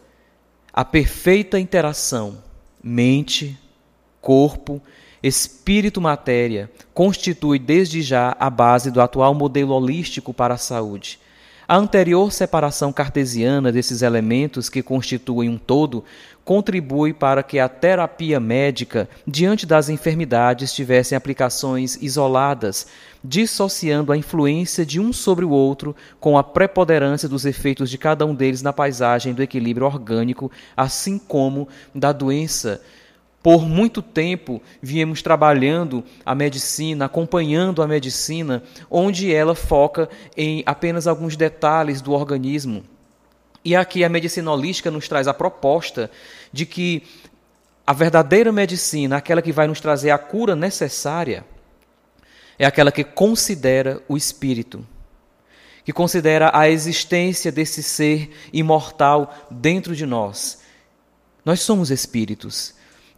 a 0.72 0.84
perfeita 0.84 1.58
interação 1.58 2.38
mente, 2.82 3.58
corpo 4.20 4.80
espírito-matéria 5.22 6.70
constitui 6.94 7.58
desde 7.58 8.02
já 8.02 8.34
a 8.38 8.48
base 8.48 8.90
do 8.90 9.00
atual 9.00 9.34
modelo 9.34 9.74
holístico 9.74 10.32
para 10.32 10.54
a 10.54 10.58
saúde. 10.58 11.18
A 11.68 11.76
anterior 11.76 12.32
separação 12.32 12.92
cartesiana 12.92 13.70
desses 13.70 14.02
elementos 14.02 14.68
que 14.68 14.82
constituem 14.82 15.48
um 15.48 15.58
todo 15.58 16.04
contribui 16.44 17.12
para 17.12 17.42
que 17.42 17.58
a 17.58 17.68
terapia 17.68 18.40
médica, 18.40 19.08
diante 19.26 19.66
das 19.66 19.88
enfermidades, 19.88 20.72
tivesse 20.72 21.14
aplicações 21.14 21.96
isoladas, 22.00 22.86
dissociando 23.22 24.12
a 24.12 24.16
influência 24.16 24.84
de 24.84 24.98
um 24.98 25.12
sobre 25.12 25.44
o 25.44 25.50
outro 25.50 25.94
com 26.18 26.36
a 26.36 26.42
preponderância 26.42 27.28
dos 27.28 27.44
efeitos 27.44 27.90
de 27.90 27.98
cada 27.98 28.24
um 28.26 28.34
deles 28.34 28.62
na 28.62 28.72
paisagem 28.72 29.34
do 29.34 29.42
equilíbrio 29.42 29.86
orgânico, 29.86 30.50
assim 30.76 31.18
como 31.18 31.68
da 31.94 32.12
doença 32.12 32.80
por 33.42 33.66
muito 33.66 34.02
tempo 34.02 34.60
viemos 34.82 35.22
trabalhando 35.22 36.04
a 36.24 36.34
medicina, 36.34 37.06
acompanhando 37.06 37.82
a 37.82 37.88
medicina, 37.88 38.62
onde 38.90 39.32
ela 39.32 39.54
foca 39.54 40.08
em 40.36 40.62
apenas 40.66 41.06
alguns 41.06 41.36
detalhes 41.36 42.02
do 42.02 42.12
organismo. 42.12 42.84
E 43.64 43.76
aqui 43.76 44.02
a 44.04 44.08
medicina 44.08 44.50
holística 44.50 44.90
nos 44.90 45.06
traz 45.08 45.28
a 45.28 45.34
proposta 45.34 46.10
de 46.52 46.64
que 46.64 47.02
a 47.86 47.92
verdadeira 47.92 48.52
medicina, 48.52 49.16
aquela 49.16 49.42
que 49.42 49.52
vai 49.52 49.66
nos 49.66 49.80
trazer 49.80 50.10
a 50.10 50.18
cura 50.18 50.54
necessária, 50.56 51.44
é 52.58 52.64
aquela 52.64 52.92
que 52.92 53.04
considera 53.04 54.02
o 54.08 54.16
espírito, 54.16 54.86
que 55.84 55.92
considera 55.92 56.50
a 56.54 56.68
existência 56.68 57.50
desse 57.50 57.82
ser 57.82 58.30
imortal 58.52 59.34
dentro 59.50 59.96
de 59.96 60.06
nós. 60.06 60.60
Nós 61.44 61.60
somos 61.60 61.90
espíritos 61.90 62.74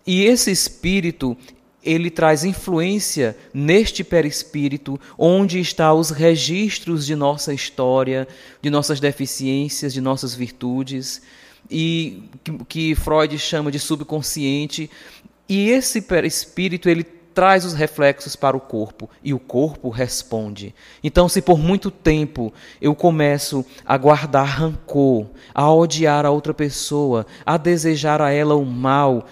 e 0.07 0.25
esse 0.25 0.51
espírito, 0.51 1.37
ele 1.85 2.11
traz 2.11 2.45
influência 2.45 3.37
neste 3.53 4.05
perispírito, 4.05 5.01
onde 5.19 5.59
está 5.59 5.93
os 5.93 6.11
registros 6.11 7.05
de 7.05 7.17
nossa 7.17 7.53
história, 7.53 8.29
de 8.61 8.71
nossas 8.71 9.01
deficiências, 9.01 9.93
de 9.93 10.01
nossas 10.01 10.35
virtudes, 10.35 11.23
e 11.71 12.23
que, 12.45 12.53
que 12.69 12.95
Freud 12.95 13.37
chama 13.39 13.71
de 13.71 13.79
subconsciente. 13.79 14.91
E 15.49 15.71
esse 15.71 16.03
perispírito, 16.03 16.89
ele 16.89 17.05
traz 17.33 17.65
os 17.65 17.73
reflexos 17.73 18.37
para 18.37 18.57
o 18.57 18.61
corpo 18.61 19.09
e 19.25 19.33
o 19.33 19.39
corpo 19.39 19.89
responde. 19.89 20.75
Então, 21.03 21.29
se 21.29 21.41
por 21.41 21.59
muito 21.59 21.91
tempo 21.91 22.53
eu 22.81 22.95
começo 22.95 23.65
a 23.85 23.97
guardar 23.97 24.47
rancor, 24.47 25.27
a 25.55 25.73
odiar 25.73 26.27
a 26.27 26.31
outra 26.31 26.55
pessoa, 26.55 27.27
a 27.45 27.57
desejar 27.57 28.21
a 28.21 28.31
ela 28.31 28.55
o 28.55 28.65
mal, 28.65 29.27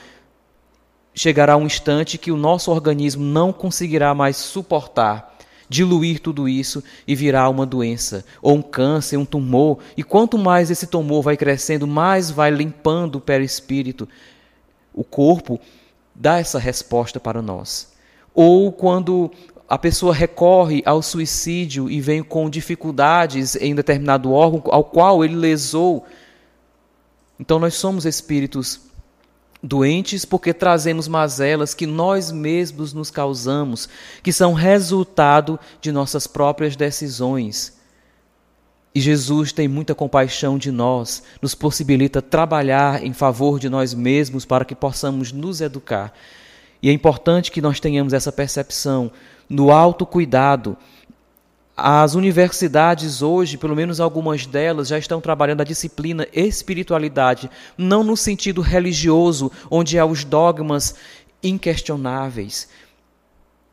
chegará 1.21 1.55
um 1.55 1.67
instante 1.67 2.17
que 2.17 2.33
o 2.33 2.37
nosso 2.37 2.71
organismo 2.71 3.23
não 3.23 3.53
conseguirá 3.53 4.15
mais 4.15 4.39
suportar, 4.39 5.37
diluir 5.69 6.19
tudo 6.19 6.49
isso 6.49 6.83
e 7.07 7.15
virá 7.15 7.47
uma 7.51 7.67
doença, 7.67 8.25
ou 8.41 8.57
um 8.57 8.63
câncer, 8.63 9.19
um 9.19 9.27
tumor, 9.27 9.81
e 9.99 10.03
quanto 10.03 10.39
mais 10.39 10.71
esse 10.71 10.87
tumor 10.87 11.21
vai 11.21 11.37
crescendo, 11.37 11.87
mais 11.87 12.31
vai 12.31 12.51
limpando 12.51 13.17
o 13.17 13.21
perispírito. 13.21 14.09
O 14.95 15.05
corpo 15.05 15.61
dá 16.15 16.39
essa 16.39 16.59
resposta 16.59 17.21
para 17.21 17.43
nós. 17.43 17.93
Ou 18.35 18.73
quando 18.73 19.31
a 19.69 19.77
pessoa 19.77 20.15
recorre 20.15 20.83
ao 20.87 21.03
suicídio 21.03 21.91
e 21.91 22.01
vem 22.01 22.23
com 22.23 22.49
dificuldades 22.49 23.57
em 23.57 23.75
determinado 23.75 24.33
órgão 24.33 24.63
ao 24.73 24.85
qual 24.85 25.23
ele 25.23 25.37
lesou. 25.37 26.03
Então 27.39 27.59
nós 27.59 27.75
somos 27.75 28.07
espíritos 28.07 28.90
doentes 29.63 30.25
porque 30.25 30.55
trazemos 30.55 31.07
mazelas 31.07 31.75
que 31.75 31.87
nós 31.87 32.33
mesmos 32.33 32.93
nos 32.93 33.11
causamos, 33.11 33.89
que 34.23 34.33
são 34.33 34.53
resultado 34.53 35.59
de 35.81 35.93
nossas 35.93 36.27
próprias 36.27 36.77
decisões. 36.77 37.79
E 38.95 39.01
Jesus 39.01 39.53
tem 39.53 39.69
muita 39.69 39.95
compaixão 39.95 40.59
de 40.59 40.73
nós, 40.73 41.23
nos 41.41 41.55
possibilita 41.55 42.21
trabalhar 42.21 43.05
em 43.05 43.13
favor 43.13 43.61
de 43.61 43.69
nós 43.69 43.95
mesmos 43.95 44.45
para 44.45 44.65
que 44.65 44.75
possamos 44.75 45.31
nos 45.31 45.61
educar. 45.61 46.13
E 46.83 46.89
é 46.89 46.93
importante 46.93 47.53
que 47.53 47.61
nós 47.61 47.79
tenhamos 47.79 48.13
essa 48.13 48.33
percepção 48.33 49.13
no 49.49 49.71
autocuidado. 49.71 50.77
As 51.77 52.15
universidades 52.15 53.23
hoje, 53.23 53.57
pelo 53.57 53.75
menos 53.75 54.01
algumas 54.01 54.45
delas, 54.45 54.89
já 54.89 54.99
estão 54.99 55.21
trabalhando 55.21 55.63
a 55.63 55.65
disciplina 55.65 56.27
espiritualidade, 56.33 57.51
não 57.77 58.05
no 58.05 58.17
sentido 58.17 58.61
religioso, 58.61 59.51
onde 59.71 59.99
há 59.99 60.05
os 60.05 60.25
dogmas 60.25 60.95
inquestionáveis. 61.43 62.69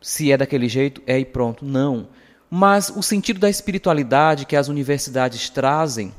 Se 0.01 0.32
é 0.32 0.38
daquele 0.38 0.70
jeito, 0.70 1.01
é 1.06 1.20
e 1.20 1.25
pronto. 1.25 1.66
Não 1.66 2.08
mas 2.50 2.89
o 2.89 3.04
sentido 3.04 3.39
da 3.39 3.50
espiritualidade 3.50 4.46
que 4.46 4.56
as 4.56 4.68
universidades 4.68 5.50
trazem, 5.50 6.13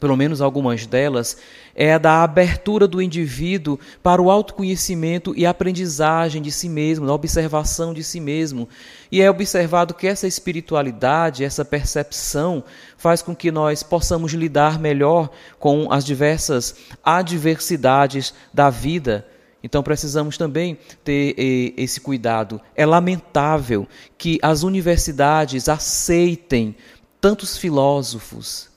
pelo 0.00 0.16
menos 0.16 0.40
algumas 0.40 0.86
delas, 0.86 1.36
é 1.74 1.94
a 1.94 1.98
da 1.98 2.22
abertura 2.22 2.88
do 2.88 3.00
indivíduo 3.00 3.78
para 4.02 4.20
o 4.20 4.30
autoconhecimento 4.30 5.34
e 5.36 5.46
aprendizagem 5.46 6.40
de 6.40 6.50
si 6.50 6.68
mesmo, 6.68 7.06
da 7.06 7.12
observação 7.12 7.92
de 7.92 8.02
si 8.02 8.18
mesmo. 8.18 8.68
E 9.12 9.20
é 9.20 9.30
observado 9.30 9.94
que 9.94 10.06
essa 10.06 10.26
espiritualidade, 10.26 11.44
essa 11.44 11.64
percepção, 11.64 12.64
faz 12.96 13.22
com 13.22 13.36
que 13.36 13.52
nós 13.52 13.82
possamos 13.82 14.32
lidar 14.32 14.80
melhor 14.80 15.30
com 15.58 15.92
as 15.92 16.04
diversas 16.04 16.74
adversidades 17.04 18.34
da 18.52 18.70
vida 18.70 19.26
então 19.62 19.82
precisamos 19.82 20.38
também 20.38 20.78
ter 21.04 21.34
esse 21.76 22.00
cuidado. 22.00 22.60
É 22.74 22.86
lamentável 22.86 23.86
que 24.16 24.38
as 24.42 24.62
universidades 24.62 25.68
aceitem 25.68 26.74
tantos 27.20 27.58
filósofos, 27.58 28.69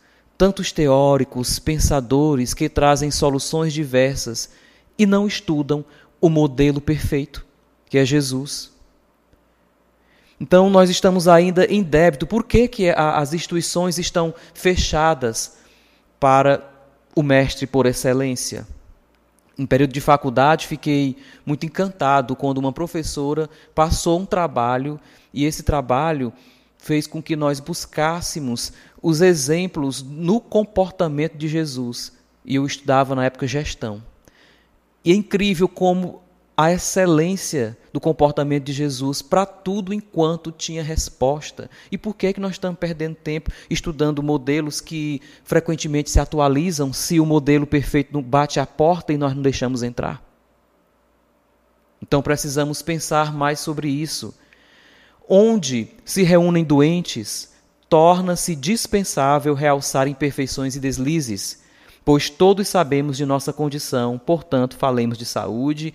tantos 0.43 0.73
teóricos, 0.73 1.57
pensadores 1.57 2.53
que 2.53 2.67
trazem 2.67 3.09
soluções 3.09 3.71
diversas 3.71 4.49
e 4.99 5.05
não 5.05 5.25
estudam 5.25 5.85
o 6.19 6.27
modelo 6.27 6.81
perfeito, 6.81 7.45
que 7.89 7.97
é 7.97 8.03
Jesus. 8.03 8.69
Então 10.37 10.69
nós 10.69 10.89
estamos 10.89 11.29
ainda 11.29 11.63
em 11.67 11.81
débito. 11.81 12.27
Por 12.27 12.43
que, 12.43 12.67
que 12.67 12.89
as 12.89 13.33
instituições 13.33 13.97
estão 13.97 14.35
fechadas 14.53 15.59
para 16.19 16.69
o 17.15 17.23
mestre 17.23 17.65
por 17.65 17.85
excelência? 17.85 18.67
Em 19.57 19.65
período 19.65 19.93
de 19.93 20.01
faculdade, 20.01 20.67
fiquei 20.67 21.15
muito 21.45 21.65
encantado 21.65 22.35
quando 22.35 22.57
uma 22.57 22.73
professora 22.73 23.49
passou 23.73 24.19
um 24.19 24.25
trabalho 24.25 24.99
e 25.33 25.45
esse 25.45 25.63
trabalho 25.63 26.33
fez 26.83 27.07
com 27.07 27.23
que 27.23 27.37
nós 27.37 27.61
buscássemos 27.61 28.73
os 29.01 29.21
exemplos 29.21 30.03
no 30.03 30.41
comportamento 30.41 31.37
de 31.37 31.47
Jesus. 31.47 32.11
E 32.43 32.55
eu 32.55 32.65
estudava 32.65 33.15
na 33.15 33.23
época 33.23 33.47
gestão. 33.47 34.03
E 35.05 35.13
é 35.13 35.15
incrível 35.15 35.69
como 35.69 36.21
a 36.57 36.73
excelência 36.73 37.77
do 37.93 38.01
comportamento 38.01 38.65
de 38.65 38.73
Jesus 38.73 39.21
para 39.21 39.45
tudo 39.45 39.93
enquanto 39.93 40.51
tinha 40.51 40.83
resposta. 40.83 41.69
E 41.89 41.97
por 41.97 42.17
que, 42.17 42.33
que 42.33 42.41
nós 42.41 42.51
estamos 42.51 42.77
perdendo 42.77 43.15
tempo 43.15 43.49
estudando 43.69 44.21
modelos 44.21 44.81
que 44.81 45.21
frequentemente 45.45 46.11
se 46.11 46.19
atualizam 46.19 46.91
se 46.91 47.17
o 47.17 47.25
modelo 47.25 47.65
perfeito 47.65 48.21
bate 48.21 48.59
a 48.59 48.65
porta 48.65 49.13
e 49.13 49.17
nós 49.17 49.33
não 49.33 49.41
deixamos 49.41 49.83
entrar? 49.83 50.21
Então 52.01 52.21
precisamos 52.21 52.81
pensar 52.81 53.33
mais 53.33 53.61
sobre 53.61 53.87
isso. 53.87 54.35
Onde 55.27 55.87
se 56.03 56.23
reúnem 56.23 56.63
doentes, 56.63 57.53
torna-se 57.89 58.55
dispensável 58.55 59.53
realçar 59.53 60.07
imperfeições 60.07 60.75
e 60.75 60.79
deslizes, 60.79 61.61
pois 62.03 62.29
todos 62.29 62.67
sabemos 62.67 63.17
de 63.17 63.25
nossa 63.25 63.53
condição, 63.53 64.17
portanto, 64.17 64.75
falemos 64.75 65.17
de 65.17 65.25
saúde, 65.25 65.93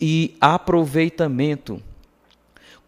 e 0.00 0.36
aproveitamento. 0.40 1.82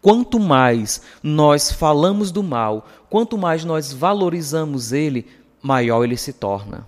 Quanto 0.01 0.39
mais 0.39 1.01
nós 1.21 1.71
falamos 1.71 2.31
do 2.31 2.43
mal, 2.43 2.87
quanto 3.09 3.37
mais 3.37 3.63
nós 3.63 3.93
valorizamos 3.93 4.91
ele, 4.91 5.27
maior 5.61 6.03
ele 6.03 6.17
se 6.17 6.33
torna. 6.33 6.85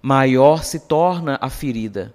Maior 0.00 0.62
se 0.62 0.80
torna 0.80 1.38
a 1.40 1.48
ferida. 1.48 2.14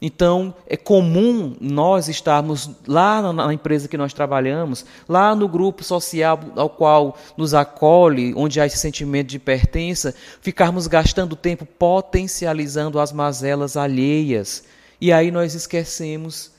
Então, 0.00 0.54
é 0.66 0.76
comum 0.76 1.56
nós 1.58 2.06
estarmos 2.06 2.70
lá 2.86 3.32
na 3.32 3.52
empresa 3.52 3.88
que 3.88 3.96
nós 3.96 4.12
trabalhamos, 4.12 4.84
lá 5.08 5.34
no 5.34 5.48
grupo 5.48 5.82
social 5.82 6.38
ao 6.54 6.68
qual 6.68 7.16
nos 7.36 7.54
acolhe, 7.54 8.34
onde 8.36 8.60
há 8.60 8.66
esse 8.66 8.76
sentimento 8.76 9.28
de 9.28 9.38
pertença, 9.38 10.14
ficarmos 10.40 10.86
gastando 10.86 11.34
tempo 11.34 11.64
potencializando 11.64 13.00
as 13.00 13.10
mazelas 13.10 13.76
alheias 13.76 14.64
e 15.00 15.12
aí 15.12 15.30
nós 15.30 15.54
esquecemos 15.54 16.52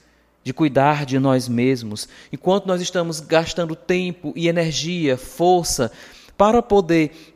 de 0.44 0.54
cuidar 0.54 1.06
de 1.06 1.20
nós 1.20 1.48
mesmos. 1.48 2.08
Enquanto 2.32 2.68
nós 2.68 2.82
estamos 2.82 3.20
gastando 3.20 3.76
tempo 3.76 4.32
e 4.36 4.48
energia, 4.48 5.18
força 5.18 5.92
para 6.38 6.62
poder 6.62 7.36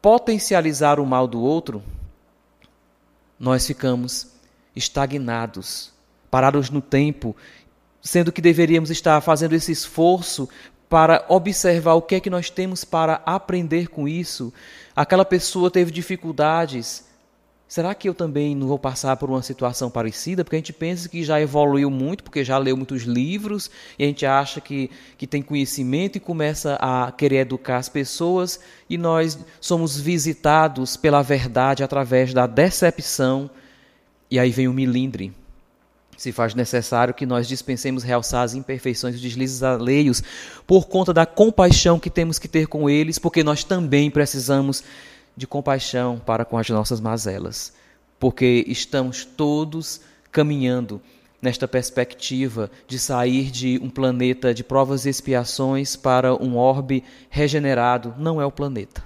potencializar 0.00 1.00
o 1.00 1.06
mal 1.06 1.26
do 1.26 1.40
outro, 1.40 1.82
nós 3.38 3.66
ficamos 3.66 4.28
estagnados, 4.76 5.92
parados 6.30 6.70
no 6.70 6.80
tempo, 6.80 7.34
sendo 8.02 8.30
que 8.30 8.40
deveríamos 8.40 8.90
estar 8.90 9.20
fazendo 9.20 9.54
esse 9.54 9.72
esforço 9.72 10.48
para 10.88 11.24
observar 11.28 11.94
o 11.94 12.02
que 12.02 12.14
é 12.14 12.20
que 12.20 12.30
nós 12.30 12.50
temos 12.50 12.84
para 12.84 13.22
aprender 13.26 13.88
com 13.88 14.06
isso. 14.06 14.52
Aquela 14.94 15.24
pessoa 15.24 15.70
teve 15.70 15.90
dificuldades, 15.90 17.06
Será 17.68 17.96
que 17.96 18.08
eu 18.08 18.14
também 18.14 18.54
não 18.54 18.68
vou 18.68 18.78
passar 18.78 19.16
por 19.16 19.28
uma 19.28 19.42
situação 19.42 19.90
parecida? 19.90 20.44
Porque 20.44 20.54
a 20.54 20.58
gente 20.60 20.72
pensa 20.72 21.08
que 21.08 21.24
já 21.24 21.40
evoluiu 21.40 21.90
muito, 21.90 22.22
porque 22.22 22.44
já 22.44 22.56
leu 22.58 22.76
muitos 22.76 23.02
livros, 23.02 23.68
e 23.98 24.04
a 24.04 24.06
gente 24.06 24.24
acha 24.24 24.60
que, 24.60 24.88
que 25.18 25.26
tem 25.26 25.42
conhecimento 25.42 26.16
e 26.16 26.20
começa 26.20 26.76
a 26.76 27.10
querer 27.10 27.38
educar 27.38 27.78
as 27.78 27.88
pessoas, 27.88 28.60
e 28.88 28.96
nós 28.96 29.36
somos 29.60 29.98
visitados 29.98 30.96
pela 30.96 31.22
verdade 31.22 31.82
através 31.82 32.32
da 32.32 32.46
decepção, 32.46 33.50
e 34.30 34.38
aí 34.38 34.50
vem 34.50 34.68
o 34.68 34.72
milindre. 34.72 35.32
Se 36.16 36.32
faz 36.32 36.54
necessário 36.54 37.12
que 37.12 37.26
nós 37.26 37.46
dispensemos 37.46 38.02
realçar 38.02 38.42
as 38.42 38.54
imperfeições 38.54 39.16
e 39.16 39.18
deslizes 39.18 39.62
alheios 39.62 40.22
por 40.66 40.86
conta 40.88 41.12
da 41.12 41.26
compaixão 41.26 42.00
que 42.00 42.08
temos 42.08 42.38
que 42.38 42.48
ter 42.48 42.66
com 42.66 42.88
eles, 42.88 43.18
porque 43.18 43.44
nós 43.44 43.62
também 43.62 44.10
precisamos 44.10 44.82
de 45.36 45.46
compaixão 45.46 46.18
para 46.18 46.44
com 46.44 46.56
as 46.56 46.68
nossas 46.70 47.00
mazelas, 47.00 47.74
porque 48.18 48.64
estamos 48.66 49.24
todos 49.24 50.00
caminhando 50.32 51.00
nesta 51.40 51.68
perspectiva 51.68 52.70
de 52.88 52.98
sair 52.98 53.50
de 53.50 53.78
um 53.82 53.90
planeta 53.90 54.54
de 54.54 54.64
provas 54.64 55.04
e 55.04 55.10
expiações 55.10 55.94
para 55.94 56.34
um 56.34 56.56
orbe 56.56 57.04
regenerado. 57.28 58.14
Não 58.18 58.40
é 58.40 58.46
o 58.46 58.50
planeta, 58.50 59.04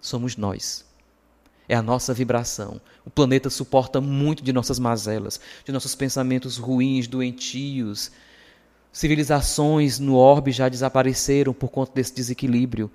somos 0.00 0.36
nós. 0.36 0.89
É 1.70 1.76
a 1.76 1.82
nossa 1.82 2.12
vibração. 2.12 2.80
O 3.04 3.10
planeta 3.10 3.48
suporta 3.48 4.00
muito 4.00 4.42
de 4.42 4.52
nossas 4.52 4.80
mazelas, 4.80 5.40
de 5.64 5.70
nossos 5.70 5.94
pensamentos 5.94 6.56
ruins, 6.56 7.06
doentios. 7.06 8.10
Civilizações 8.90 10.00
no 10.00 10.16
orbe 10.16 10.50
já 10.50 10.68
desapareceram 10.68 11.52
por 11.52 11.68
conta 11.68 11.92
desse 11.94 12.12
desequilíbrio. 12.12 12.90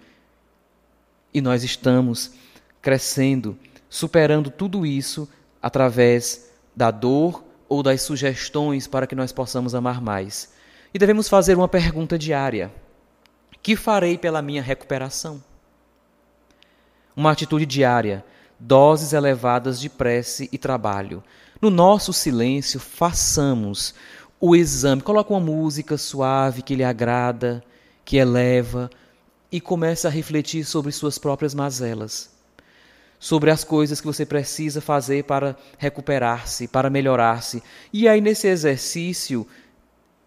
E 1.33 1.39
nós 1.39 1.63
estamos 1.63 2.33
crescendo, 2.81 3.57
superando 3.89 4.49
tudo 4.49 4.85
isso 4.85 5.25
através 5.61 6.49
da 6.75 6.91
dor 6.91 7.45
ou 7.69 7.81
das 7.81 8.01
sugestões 8.01 8.87
para 8.87 9.07
que 9.07 9.15
nós 9.15 9.31
possamos 9.31 9.73
amar 9.73 10.01
mais. 10.01 10.53
E 10.93 10.99
devemos 10.99 11.29
fazer 11.29 11.55
uma 11.55 11.69
pergunta 11.69 12.19
diária: 12.19 12.69
Que 13.63 13.77
farei 13.77 14.17
pela 14.17 14.41
minha 14.41 14.61
recuperação? 14.61 15.41
Uma 17.15 17.31
atitude 17.31 17.65
diária, 17.65 18.21
doses 18.59 19.13
elevadas 19.13 19.79
de 19.79 19.89
prece 19.89 20.49
e 20.51 20.57
trabalho. 20.57 21.23
No 21.61 21.69
nosso 21.69 22.13
silêncio, 22.13 22.79
façamos 22.79 23.93
o 24.39 24.55
exame. 24.55 25.01
Coloque 25.01 25.31
uma 25.31 25.39
música 25.39 25.97
suave 25.97 26.61
que 26.61 26.75
lhe 26.75 26.83
agrada, 26.83 27.63
que 28.03 28.17
eleva, 28.17 28.89
e 29.51 29.61
comece 29.61 30.05
a 30.07 30.09
refletir 30.09 30.65
sobre 30.65 30.91
suas 30.91 31.17
próprias 31.17 31.53
mazelas 31.53 32.35
sobre 33.19 33.49
as 33.49 33.63
coisas 33.63 33.99
que 33.99 34.05
você 34.05 34.25
precisa 34.25 34.81
fazer 34.81 35.23
para 35.23 35.55
recuperar-se, 35.77 36.67
para 36.67 36.91
melhorar-se. 36.91 37.63
E 37.91 38.07
aí, 38.07 38.21
nesse 38.21 38.47
exercício, 38.47 39.47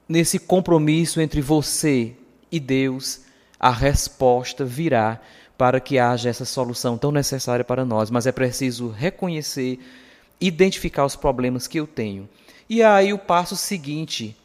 nesse 0.08 0.38
compromisso 0.38 1.20
entre 1.20 1.40
você 1.40 2.14
e 2.50 2.58
Deus, 2.58 3.20
a 3.60 3.70
resposta 3.70 4.64
virá 4.64 5.20
para 5.59 5.81
que 5.81 5.99
haja 5.99 6.31
essa 6.31 6.44
solução 6.44 6.97
tão 6.97 7.11
necessária 7.11 7.64
para 7.64 7.85
nós. 7.85 8.11
Mas 8.11 8.27
é 8.27 8.33
preciso 8.33 8.90
reconhecer, 8.90 9.81
identificar 10.40 11.05
os 11.05 11.16
problemas 11.16 11.66
que 11.66 11.81
eu 11.81 11.87
tenho 11.87 12.29
E 12.71 12.81
aí 12.81 13.12
o 13.12 13.18
passo 13.18 13.57
seguinte, 13.57 14.37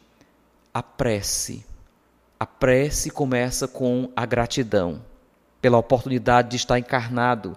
a 0.74 0.82
prece. 0.82 1.64
A 2.38 2.44
prece 2.44 3.10
começa 3.10 3.68
com 3.68 4.10
a 4.16 4.26
gratidão 4.26 5.00
pela 5.62 5.78
oportunidade 5.78 6.48
de 6.50 6.56
estar 6.56 6.78
encarnado, 6.78 7.56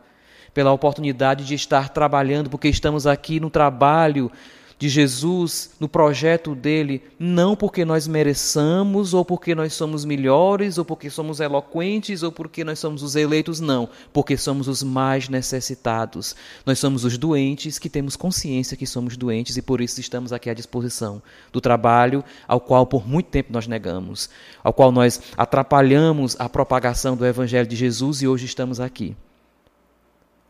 pela 0.53 0.71
oportunidade 0.71 1.43
de 1.43 1.55
estar 1.55 1.89
trabalhando, 1.89 2.49
porque 2.49 2.69
estamos 2.69 3.07
aqui 3.07 3.39
no 3.39 3.49
trabalho 3.49 4.31
de 4.79 4.89
Jesus, 4.89 5.71
no 5.79 5.89
projeto 5.89 6.53
dele, 6.53 7.01
não 7.17 7.55
porque 7.55 7.83
nós 7.83 8.07
mereçamos, 8.07 9.11
ou 9.11 9.25
porque 9.25 9.55
nós 9.55 9.73
somos 9.73 10.05
melhores, 10.05 10.77
ou 10.77 10.85
porque 10.85 11.09
somos 11.09 11.39
eloquentes, 11.39 12.21
ou 12.21 12.31
porque 12.31 12.63
nós 12.63 12.77
somos 12.77 13.01
os 13.01 13.15
eleitos, 13.15 13.59
não, 13.59 13.89
porque 14.13 14.37
somos 14.37 14.67
os 14.67 14.83
mais 14.83 15.29
necessitados. 15.29 16.35
Nós 16.63 16.77
somos 16.77 17.03
os 17.03 17.17
doentes 17.17 17.79
que 17.79 17.89
temos 17.89 18.15
consciência 18.15 18.77
que 18.77 18.85
somos 18.85 19.17
doentes 19.17 19.57
e 19.57 19.63
por 19.63 19.81
isso 19.81 19.99
estamos 19.99 20.31
aqui 20.31 20.47
à 20.47 20.53
disposição 20.53 21.23
do 21.51 21.59
trabalho 21.59 22.23
ao 22.47 22.59
qual 22.59 22.85
por 22.85 23.07
muito 23.07 23.27
tempo 23.27 23.51
nós 23.51 23.65
negamos, 23.65 24.29
ao 24.63 24.73
qual 24.73 24.91
nós 24.91 25.19
atrapalhamos 25.35 26.35
a 26.39 26.47
propagação 26.47 27.17
do 27.17 27.25
Evangelho 27.25 27.67
de 27.67 27.75
Jesus 27.75 28.21
e 28.21 28.27
hoje 28.27 28.45
estamos 28.45 28.79
aqui, 28.79 29.15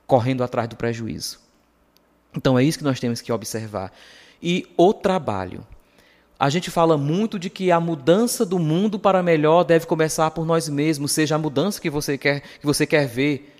correndo 0.05 0.43
atrás 0.43 0.67
do 0.67 0.75
prejuízo. 0.75 1.46
Então 2.37 2.57
é 2.57 2.63
isso 2.63 2.77
que 2.77 2.83
nós 2.83 2.99
temos 2.99 3.19
que 3.19 3.31
observar. 3.31 3.91
E 4.41 4.67
o 4.77 4.93
trabalho. 4.93 5.65
A 6.39 6.51
gente 6.51 6.69
fala 6.69 6.95
muito 6.95 7.39
de 7.39 7.49
que 7.49 7.71
a 7.71 7.79
mudança 7.79 8.45
do 8.45 8.59
mundo 8.59 8.99
para 8.99 9.23
melhor 9.23 9.63
deve 9.63 9.87
começar 9.87 10.29
por 10.29 10.45
nós 10.45 10.69
mesmos, 10.69 11.11
seja 11.11 11.33
a 11.33 11.39
mudança 11.39 11.81
que 11.81 11.89
você 11.89 12.15
quer, 12.15 12.41
que 12.59 12.65
você 12.65 12.85
quer 12.85 13.07
ver. 13.07 13.55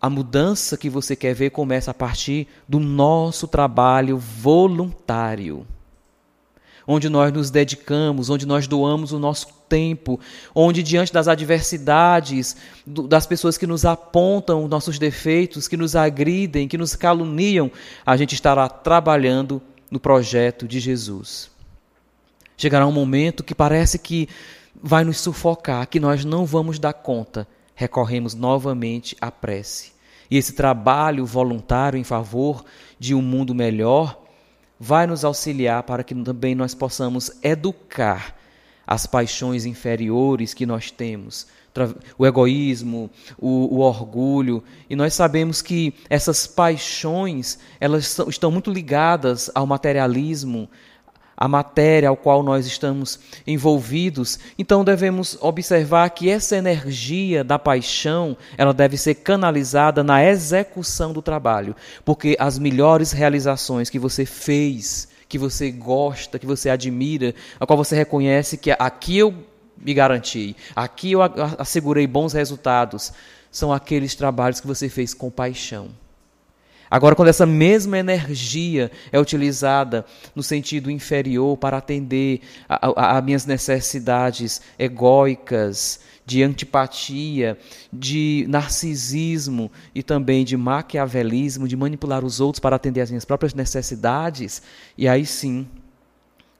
A 0.00 0.08
mudança 0.08 0.76
que 0.76 0.88
você 0.88 1.16
quer 1.16 1.34
ver 1.34 1.50
começa 1.50 1.90
a 1.90 1.94
partir 1.94 2.46
do 2.68 2.78
nosso 2.78 3.48
trabalho 3.48 4.16
voluntário 4.16 5.66
onde 6.86 7.08
nós 7.08 7.32
nos 7.32 7.50
dedicamos, 7.50 8.30
onde 8.30 8.46
nós 8.46 8.66
doamos 8.66 9.12
o 9.12 9.18
nosso 9.18 9.48
tempo, 9.68 10.20
onde 10.54 10.82
diante 10.82 11.12
das 11.12 11.26
adversidades, 11.26 12.56
das 12.86 13.26
pessoas 13.26 13.58
que 13.58 13.66
nos 13.66 13.84
apontam 13.84 14.68
nossos 14.68 14.98
defeitos, 14.98 15.66
que 15.66 15.76
nos 15.76 15.96
agridem, 15.96 16.68
que 16.68 16.78
nos 16.78 16.94
caluniam, 16.94 17.70
a 18.04 18.16
gente 18.16 18.34
estará 18.34 18.68
trabalhando 18.68 19.60
no 19.90 19.98
projeto 19.98 20.68
de 20.68 20.78
Jesus. 20.78 21.50
Chegará 22.56 22.86
um 22.86 22.92
momento 22.92 23.44
que 23.44 23.54
parece 23.54 23.98
que 23.98 24.28
vai 24.80 25.04
nos 25.04 25.18
sufocar, 25.18 25.86
que 25.86 26.00
nós 26.00 26.24
não 26.24 26.46
vamos 26.46 26.78
dar 26.78 26.92
conta. 26.92 27.46
Recorremos 27.74 28.34
novamente 28.34 29.16
à 29.20 29.30
prece. 29.30 29.92
E 30.30 30.36
esse 30.36 30.54
trabalho 30.54 31.26
voluntário 31.26 31.98
em 31.98 32.04
favor 32.04 32.64
de 32.98 33.14
um 33.14 33.22
mundo 33.22 33.54
melhor 33.54 34.25
vai 34.78 35.06
nos 35.06 35.24
auxiliar 35.24 35.82
para 35.82 36.04
que 36.04 36.14
também 36.14 36.54
nós 36.54 36.74
possamos 36.74 37.30
educar 37.42 38.36
as 38.86 39.06
paixões 39.06 39.66
inferiores 39.66 40.54
que 40.54 40.64
nós 40.64 40.90
temos, 40.90 41.46
o 42.16 42.24
egoísmo, 42.26 43.10
o, 43.36 43.76
o, 43.76 43.80
orgulho, 43.80 44.62
e 44.88 44.94
nós 44.96 45.12
sabemos 45.12 45.60
que 45.60 45.92
essas 46.08 46.46
paixões 46.46 47.58
elas 47.80 48.18
estão 48.28 48.50
muito 48.50 48.70
ligadas 48.70 49.50
ao 49.54 49.66
materialismo, 49.66 50.70
a 51.36 51.46
matéria 51.46 52.08
ao 52.08 52.16
qual 52.16 52.42
nós 52.42 52.66
estamos 52.66 53.20
envolvidos. 53.46 54.38
Então 54.58 54.84
devemos 54.84 55.36
observar 55.40 56.08
que 56.10 56.30
essa 56.30 56.56
energia 56.56 57.44
da 57.44 57.58
paixão, 57.58 58.36
ela 58.56 58.72
deve 58.72 58.96
ser 58.96 59.16
canalizada 59.16 60.02
na 60.02 60.24
execução 60.24 61.12
do 61.12 61.20
trabalho, 61.20 61.76
porque 62.04 62.36
as 62.38 62.58
melhores 62.58 63.12
realizações 63.12 63.90
que 63.90 63.98
você 63.98 64.24
fez, 64.24 65.08
que 65.28 65.38
você 65.38 65.70
gosta, 65.70 66.38
que 66.38 66.46
você 66.46 66.70
admira, 66.70 67.34
a 67.60 67.66
qual 67.66 67.76
você 67.76 67.94
reconhece 67.94 68.56
que 68.56 68.70
aqui 68.70 69.18
eu 69.18 69.34
me 69.76 69.92
garanti, 69.92 70.56
aqui 70.74 71.12
eu 71.12 71.20
assegurei 71.58 72.06
bons 72.06 72.32
resultados, 72.32 73.12
são 73.50 73.72
aqueles 73.72 74.14
trabalhos 74.14 74.60
que 74.60 74.66
você 74.66 74.88
fez 74.88 75.12
com 75.12 75.30
paixão. 75.30 75.90
Agora, 76.90 77.14
quando 77.16 77.28
essa 77.28 77.46
mesma 77.46 77.98
energia 77.98 78.90
é 79.10 79.18
utilizada 79.18 80.04
no 80.34 80.42
sentido 80.42 80.90
inferior 80.90 81.56
para 81.56 81.78
atender 81.78 82.40
a, 82.68 83.20
minhas 83.20 83.44
necessidades 83.44 84.60
egóicas, 84.78 86.00
de 86.26 86.42
antipatia, 86.42 87.56
de 87.92 88.44
narcisismo 88.48 89.70
e 89.94 90.02
também 90.02 90.44
de 90.44 90.56
maquiavelismo, 90.56 91.68
de 91.68 91.76
manipular 91.76 92.24
os 92.24 92.40
outros 92.40 92.58
para 92.58 92.74
atender 92.74 93.00
às 93.00 93.10
minhas 93.10 93.24
próprias 93.24 93.54
necessidades, 93.54 94.60
e 94.98 95.06
aí 95.06 95.24
sim 95.24 95.68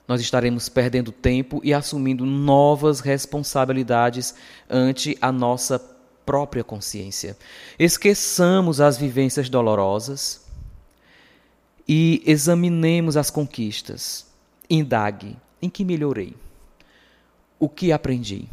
nós 0.07 0.21
estaremos 0.21 0.69
perdendo 0.69 1.11
tempo 1.11 1.61
e 1.65 1.75
assumindo 1.75 2.25
novas 2.25 3.01
responsabilidades 3.01 4.37
ante 4.71 5.19
a 5.21 5.33
nossa 5.33 5.95
própria 6.27 6.65
consciência. 6.65 7.39
Esqueçamos 7.79 8.81
as 8.81 8.99
vivências 8.99 9.49
dolorosas 9.49 10.45
e 11.89 12.23
examinemos 12.27 13.17
as 13.17 13.31
conquistas. 13.31 14.27
Indague: 14.69 15.37
em 15.62 15.71
que 15.71 15.85
melhorei? 15.85 16.35
O 17.59 17.69
que 17.69 17.93
aprendi? 17.93 18.49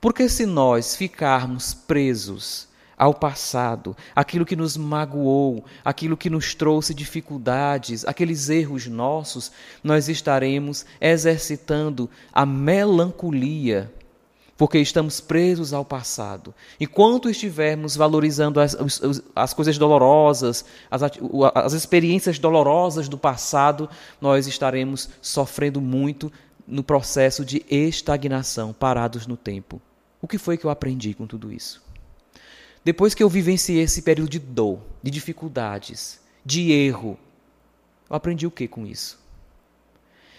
Porque 0.00 0.28
se 0.28 0.46
nós 0.46 0.96
ficarmos 0.96 1.74
presos 1.74 2.66
ao 2.98 3.14
passado, 3.14 3.96
aquilo 4.14 4.46
que 4.46 4.56
nos 4.56 4.76
magoou, 4.76 5.64
aquilo 5.84 6.16
que 6.16 6.30
nos 6.30 6.54
trouxe 6.54 6.94
dificuldades, 6.94 8.04
aqueles 8.04 8.48
erros 8.48 8.86
nossos, 8.86 9.52
nós 9.82 10.08
estaremos 10.08 10.86
exercitando 11.00 12.10
a 12.32 12.44
melancolia 12.44 13.92
porque 14.62 14.78
estamos 14.78 15.20
presos 15.20 15.72
ao 15.72 15.84
passado. 15.84 16.54
Enquanto 16.78 17.28
estivermos 17.28 17.96
valorizando 17.96 18.60
as, 18.60 18.76
as, 18.76 19.20
as 19.34 19.52
coisas 19.52 19.76
dolorosas, 19.76 20.64
as, 20.88 21.02
as 21.52 21.72
experiências 21.72 22.38
dolorosas 22.38 23.08
do 23.08 23.18
passado, 23.18 23.90
nós 24.20 24.46
estaremos 24.46 25.08
sofrendo 25.20 25.80
muito 25.80 26.32
no 26.64 26.84
processo 26.84 27.44
de 27.44 27.66
estagnação, 27.68 28.72
parados 28.72 29.26
no 29.26 29.36
tempo. 29.36 29.82
O 30.20 30.28
que 30.28 30.38
foi 30.38 30.56
que 30.56 30.64
eu 30.64 30.70
aprendi 30.70 31.12
com 31.12 31.26
tudo 31.26 31.52
isso? 31.52 31.82
Depois 32.84 33.14
que 33.14 33.22
eu 33.24 33.28
vivenciei 33.28 33.82
esse 33.82 34.02
período 34.02 34.30
de 34.30 34.38
dor, 34.38 34.78
de 35.02 35.10
dificuldades, 35.10 36.20
de 36.46 36.70
erro, 36.70 37.18
eu 38.08 38.14
aprendi 38.14 38.46
o 38.46 38.50
que 38.52 38.68
com 38.68 38.86
isso? 38.86 39.18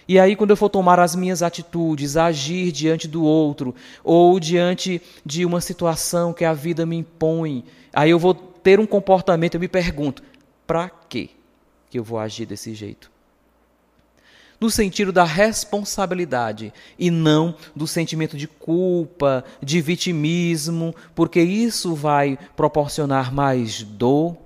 E 0.07 0.19
aí, 0.19 0.35
quando 0.35 0.49
eu 0.49 0.57
for 0.57 0.69
tomar 0.69 0.99
as 0.99 1.15
minhas 1.15 1.41
atitudes, 1.41 2.17
agir 2.17 2.71
diante 2.71 3.07
do 3.07 3.23
outro, 3.23 3.73
ou 4.03 4.39
diante 4.39 5.01
de 5.25 5.45
uma 5.45 5.61
situação 5.61 6.33
que 6.33 6.43
a 6.43 6.53
vida 6.53 6.85
me 6.85 6.97
impõe, 6.97 7.63
aí 7.93 8.09
eu 8.09 8.19
vou 8.19 8.33
ter 8.33 8.79
um 8.79 8.85
comportamento, 8.85 9.55
eu 9.55 9.61
me 9.61 9.67
pergunto: 9.67 10.21
para 10.67 10.89
que 10.89 11.31
eu 11.93 12.03
vou 12.03 12.19
agir 12.19 12.45
desse 12.45 12.73
jeito? 12.73 13.11
No 14.59 14.69
sentido 14.69 15.11
da 15.11 15.25
responsabilidade 15.25 16.73
e 16.97 17.11
não 17.11 17.55
do 17.75 17.85
sentimento 17.85 18.37
de 18.37 18.47
culpa, 18.47 19.43
de 19.61 19.81
vitimismo, 19.81 20.95
porque 21.13 21.41
isso 21.41 21.93
vai 21.93 22.39
proporcionar 22.55 23.33
mais 23.33 23.83
dor 23.83 24.37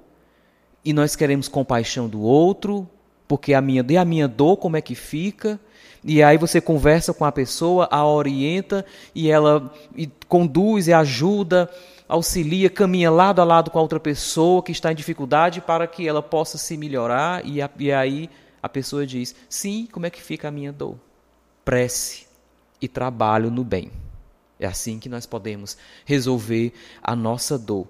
e 0.84 0.92
nós 0.92 1.16
queremos 1.16 1.48
compaixão 1.48 2.08
do 2.08 2.22
outro, 2.22 2.90
porque 3.28 3.54
a 3.54 3.62
minha, 3.62 3.86
e 3.88 3.98
a 3.98 4.06
minha 4.06 4.28
dor 4.28 4.58
como 4.58 4.78
é 4.78 4.82
que 4.82 4.96
fica? 4.96 5.60
E 6.04 6.24
aí 6.24 6.38
você 6.38 6.62
conversa 6.62 7.14
com 7.14 7.26
a 7.26 7.32
pessoa, 7.32 7.88
a 7.92 8.06
orienta 8.06 8.86
e 9.14 9.30
ela 9.30 9.74
e 9.96 10.08
conduz 10.28 10.88
e 10.88 10.94
ajuda, 10.94 11.70
auxilia, 12.08 12.70
caminha 12.70 13.12
lado 13.12 13.42
a 13.42 13.44
lado 13.44 13.70
com 13.70 13.80
a 13.80 13.82
outra 13.82 14.00
pessoa 14.00 14.64
que 14.64 14.72
está 14.72 14.92
em 14.92 14.96
dificuldade 14.96 15.60
para 15.60 15.86
que 15.86 16.08
ela 16.08 16.22
possa 16.22 16.58
se 16.58 16.78
melhorar 16.78 17.46
e, 17.46 17.62
a, 17.62 17.70
e 17.78 17.92
aí 17.92 18.30
a 18.64 18.70
pessoa 18.70 19.06
diz: 19.06 19.36
"Sim, 19.50 19.88
como 19.92 20.06
é 20.06 20.10
que 20.10 20.22
fica 20.22 20.48
a 20.48 20.52
minha 20.52 20.72
dor?" 20.72 20.96
Prece 21.66 22.28
e 22.82 22.88
trabalho 22.88 23.52
no 23.52 23.64
bem. 23.64 23.92
É 24.60 24.66
assim 24.66 25.00
que 25.00 25.10
nós 25.10 25.26
podemos 25.26 25.78
resolver 26.06 26.74
a 27.04 27.16
nossa 27.16 27.58
dor. 27.58 27.88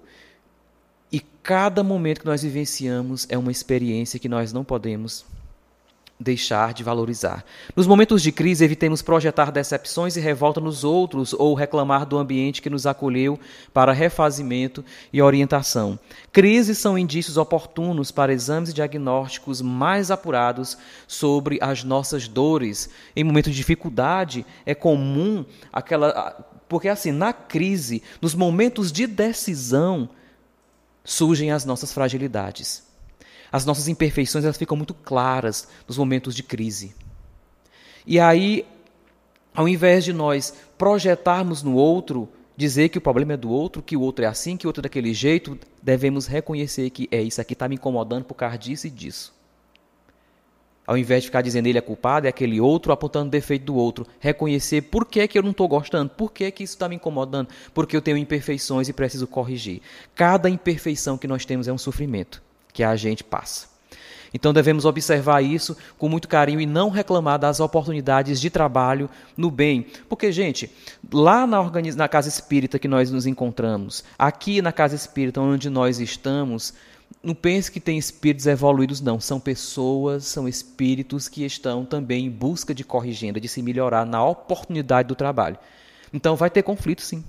E 1.10 1.20
cada 1.42 1.82
momento 1.82 2.20
que 2.20 2.26
nós 2.26 2.42
vivenciamos 2.42 3.26
é 3.28 3.38
uma 3.38 3.50
experiência 3.50 4.18
que 4.18 4.28
nós 4.28 4.52
não 4.52 4.64
podemos 4.64 5.24
deixar 6.20 6.74
de 6.74 6.82
valorizar. 6.82 7.44
Nos 7.76 7.86
momentos 7.86 8.22
de 8.22 8.32
crise, 8.32 8.64
evitemos 8.64 9.02
projetar 9.02 9.52
decepções 9.52 10.16
e 10.16 10.20
revolta 10.20 10.60
nos 10.60 10.82
outros 10.82 11.32
ou 11.32 11.54
reclamar 11.54 12.04
do 12.04 12.18
ambiente 12.18 12.60
que 12.60 12.68
nos 12.68 12.86
acolheu 12.86 13.38
para 13.72 13.92
refazimento 13.92 14.84
e 15.12 15.22
orientação. 15.22 15.98
Crises 16.32 16.78
são 16.78 16.98
indícios 16.98 17.36
oportunos 17.36 18.10
para 18.10 18.32
exames 18.32 18.70
e 18.70 18.74
diagnósticos 18.74 19.62
mais 19.62 20.10
apurados 20.10 20.76
sobre 21.06 21.58
as 21.60 21.84
nossas 21.84 22.26
dores. 22.26 22.90
Em 23.14 23.22
momentos 23.22 23.52
de 23.52 23.56
dificuldade, 23.56 24.44
é 24.66 24.74
comum 24.74 25.44
aquela. 25.72 26.44
Porque, 26.68 26.88
assim, 26.88 27.12
na 27.12 27.32
crise, 27.32 28.02
nos 28.20 28.34
momentos 28.34 28.92
de 28.92 29.06
decisão, 29.06 30.10
surgem 31.08 31.50
as 31.50 31.64
nossas 31.64 31.90
fragilidades. 31.90 32.82
As 33.50 33.64
nossas 33.64 33.88
imperfeições 33.88 34.44
elas 34.44 34.58
ficam 34.58 34.76
muito 34.76 34.92
claras 34.92 35.66
nos 35.86 35.96
momentos 35.96 36.34
de 36.34 36.42
crise. 36.42 36.94
E 38.06 38.20
aí, 38.20 38.66
ao 39.54 39.66
invés 39.66 40.04
de 40.04 40.12
nós 40.12 40.52
projetarmos 40.76 41.62
no 41.62 41.74
outro, 41.74 42.28
dizer 42.54 42.90
que 42.90 42.98
o 42.98 43.00
problema 43.00 43.32
é 43.32 43.36
do 43.38 43.48
outro, 43.48 43.82
que 43.82 43.96
o 43.96 44.02
outro 44.02 44.26
é 44.26 44.28
assim, 44.28 44.56
que 44.56 44.66
o 44.66 44.68
outro 44.68 44.82
é 44.82 44.84
daquele 44.84 45.14
jeito, 45.14 45.58
devemos 45.82 46.26
reconhecer 46.26 46.90
que 46.90 47.08
é 47.10 47.22
isso 47.22 47.40
aqui 47.40 47.54
está 47.54 47.66
me 47.66 47.76
incomodando 47.76 48.24
por 48.24 48.34
causa 48.34 48.58
disso 48.58 48.86
e 48.86 48.90
disso. 48.90 49.34
Ao 50.88 50.96
invés 50.96 51.22
de 51.22 51.28
ficar 51.28 51.42
dizendo 51.42 51.66
ele 51.66 51.76
é 51.76 51.82
culpado, 51.82 52.26
é 52.26 52.30
aquele 52.30 52.58
outro 52.58 52.92
apontando 52.92 53.26
o 53.26 53.30
defeito 53.30 53.66
do 53.66 53.74
outro. 53.74 54.06
Reconhecer 54.18 54.80
por 54.80 55.04
que, 55.04 55.28
que 55.28 55.38
eu 55.38 55.42
não 55.42 55.50
estou 55.50 55.68
gostando, 55.68 56.08
por 56.08 56.32
que, 56.32 56.50
que 56.50 56.64
isso 56.64 56.72
está 56.72 56.88
me 56.88 56.96
incomodando, 56.96 57.50
porque 57.74 57.94
eu 57.94 58.00
tenho 58.00 58.16
imperfeições 58.16 58.88
e 58.88 58.92
preciso 58.94 59.26
corrigir. 59.26 59.82
Cada 60.14 60.48
imperfeição 60.48 61.18
que 61.18 61.28
nós 61.28 61.44
temos 61.44 61.68
é 61.68 61.72
um 61.74 61.76
sofrimento 61.76 62.42
que 62.72 62.82
a 62.82 62.96
gente 62.96 63.22
passa. 63.22 63.68
Então 64.32 64.50
devemos 64.50 64.86
observar 64.86 65.42
isso 65.42 65.76
com 65.98 66.08
muito 66.08 66.26
carinho 66.26 66.58
e 66.58 66.64
não 66.64 66.88
reclamar 66.88 67.38
das 67.38 67.60
oportunidades 67.60 68.40
de 68.40 68.48
trabalho 68.48 69.10
no 69.36 69.50
bem. 69.50 69.84
Porque, 70.08 70.32
gente, 70.32 70.70
lá 71.12 71.46
na, 71.46 71.70
na 71.96 72.08
casa 72.08 72.30
espírita 72.30 72.78
que 72.78 72.88
nós 72.88 73.10
nos 73.10 73.26
encontramos, 73.26 74.04
aqui 74.18 74.62
na 74.62 74.72
casa 74.72 74.94
espírita 74.94 75.38
onde 75.38 75.68
nós 75.68 76.00
estamos, 76.00 76.72
não 77.22 77.34
pense 77.34 77.70
que 77.70 77.80
tem 77.80 77.98
espíritos 77.98 78.46
evoluídos, 78.46 79.00
não. 79.00 79.20
São 79.20 79.40
pessoas, 79.40 80.24
são 80.24 80.48
espíritos 80.48 81.28
que 81.28 81.44
estão 81.44 81.84
também 81.84 82.26
em 82.26 82.30
busca 82.30 82.74
de 82.74 82.84
corrigenda, 82.84 83.40
de 83.40 83.48
se 83.48 83.62
melhorar 83.62 84.06
na 84.06 84.24
oportunidade 84.24 85.08
do 85.08 85.14
trabalho. 85.14 85.58
Então 86.12 86.36
vai 86.36 86.48
ter 86.48 86.62
conflito, 86.62 87.02
sim. 87.02 87.24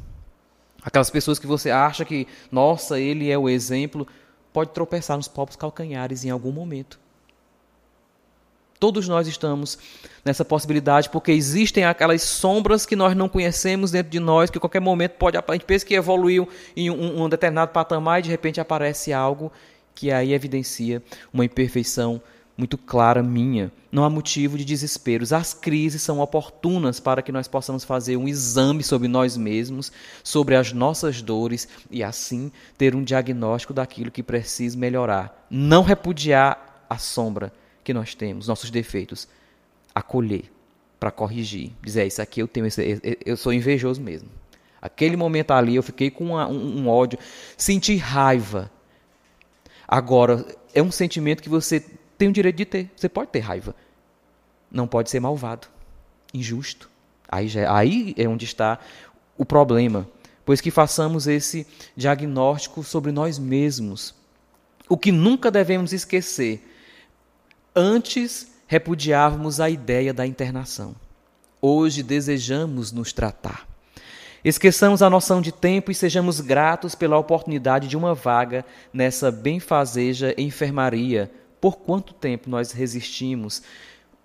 Aquelas 0.82 1.10
pessoas 1.10 1.40
que 1.40 1.48
você 1.48 1.72
acha 1.72 2.06
que, 2.06 2.28
nossa, 2.52 3.00
ele 3.00 3.30
é 3.30 3.38
o 3.38 3.50
exemplo, 3.50 4.08
pode 4.54 4.72
tropeçar 4.72 5.18
nos 5.18 5.28
próprios 5.28 5.58
calcanhares 5.58 6.24
em 6.24 6.30
algum 6.30 6.52
momento. 6.52 7.00
Todos 8.80 9.10
nós 9.10 9.28
estamos 9.28 9.78
nessa 10.24 10.46
possibilidade, 10.46 11.10
porque 11.10 11.34
existem 11.34 11.84
aquelas 11.84 12.22
sombras 12.22 12.86
que 12.86 12.96
nós 12.96 13.14
não 13.14 13.28
conhecemos 13.28 13.92
dentro 13.92 14.10
de 14.10 14.22
nós, 14.22 14.50
que 14.50 14.58
a 14.58 14.62
qualquer 14.62 14.80
momento 14.80 15.14
pode. 15.14 15.38
A 15.38 15.44
gente 15.52 15.66
pensa 15.66 15.86
que 15.86 15.96
evoluiu 15.96 16.48
em 16.78 16.90
um, 16.90 17.24
um 17.24 17.28
determinado 17.28 17.74
patamar 17.74 18.20
e 18.20 18.24
de 18.24 18.30
repente 18.30 18.62
aparece 18.62 19.12
algo 19.12 19.52
que 20.00 20.12
aí 20.12 20.32
evidencia 20.32 21.04
uma 21.34 21.44
imperfeição 21.44 22.22
muito 22.58 22.78
clara 22.78 23.22
minha. 23.22 23.70
Não 23.92 24.06
há 24.06 24.10
motivo 24.10 24.58
de 24.58 24.64
desesperos. 24.64 25.34
As 25.34 25.54
crises 25.54 26.02
são 26.02 26.22
oportunas 26.22 27.02
para 27.02 27.22
que 27.22 27.34
nós 27.34 27.50
possamos 27.50 27.84
fazer 27.84 28.16
um 28.16 28.26
exame 28.26 28.82
sobre 28.82 29.10
nós 29.10 29.36
mesmos, 29.36 29.92
sobre 30.24 30.56
as 30.56 30.72
nossas 30.72 31.22
dores 31.22 31.68
e 31.92 32.02
assim 32.02 32.50
ter 32.78 32.96
um 32.96 33.04
diagnóstico 33.04 33.74
daquilo 33.74 34.10
que 34.10 34.24
precisa 34.24 34.78
melhorar. 34.78 35.46
Não 35.50 35.84
repudiar 35.84 36.86
a 36.90 36.98
sombra 36.98 37.52
que 37.84 37.94
nós 37.94 38.16
temos, 38.16 38.48
nossos 38.48 38.72
defeitos, 38.72 39.28
acolher 39.94 40.50
para 40.98 41.12
corrigir. 41.12 41.74
Dizer, 41.84 42.04
é, 42.04 42.08
isso 42.08 42.22
aqui 42.22 42.42
eu 42.42 42.48
tenho, 42.48 42.68
eu 43.26 43.36
sou 43.36 43.52
invejoso 43.52 44.02
mesmo. 44.02 44.30
Aquele 44.82 45.18
momento 45.18 45.52
ali 45.52 45.76
eu 45.76 45.84
fiquei 45.84 46.10
com 46.10 46.28
uma, 46.28 46.48
um, 46.48 46.84
um 46.84 46.88
ódio, 46.88 47.20
senti 47.58 47.98
raiva 47.98 48.72
Agora, 49.92 50.46
é 50.72 50.84
um 50.84 50.92
sentimento 50.92 51.42
que 51.42 51.50
você 51.50 51.84
tem 52.16 52.30
o 52.30 52.32
direito 52.32 52.58
de 52.58 52.66
ter. 52.66 52.92
Você 52.96 53.10
pode 53.10 53.32
ter 53.32 53.40
raiva. 53.40 53.76
Não 54.72 54.88
pode 54.88 55.10
ser 55.10 55.20
malvado, 55.20 55.68
injusto. 56.32 56.88
Aí, 57.28 57.48
já, 57.48 57.76
aí 57.76 58.14
é 58.16 58.28
onde 58.28 58.46
está 58.46 58.78
o 59.36 59.44
problema. 59.44 60.08
Pois 60.46 60.62
que 60.62 60.70
façamos 60.70 61.26
esse 61.26 61.66
diagnóstico 61.96 62.84
sobre 62.84 63.12
nós 63.12 63.40
mesmos. 63.40 64.14
O 64.88 64.96
que 64.96 65.12
nunca 65.12 65.50
devemos 65.50 65.92
esquecer. 65.92 66.64
Antes 67.76 68.52
repudiávamos 68.68 69.60
a 69.60 69.72
ideia 69.72 70.14
da 70.14 70.28
internação. 70.28 70.96
Hoje 71.60 72.04
desejamos 72.04 72.92
nos 72.92 73.12
tratar. 73.12 73.68
Esqueçamos 74.44 75.02
a 75.02 75.10
noção 75.10 75.42
de 75.42 75.52
tempo 75.52 75.92
e 75.92 75.96
sejamos 75.96 76.40
gratos 76.40 76.96
pela 76.96 77.18
oportunidade 77.18 77.90
de 77.90 77.98
uma 77.98 78.14
vaga 78.14 78.66
nessa 78.94 79.30
benfazeja 79.30 80.34
enfermaria. 80.38 81.30
Por 81.60 81.78
quanto 81.78 82.14
tempo 82.14 82.50
nós 82.50 82.72
resistimos 82.72 83.62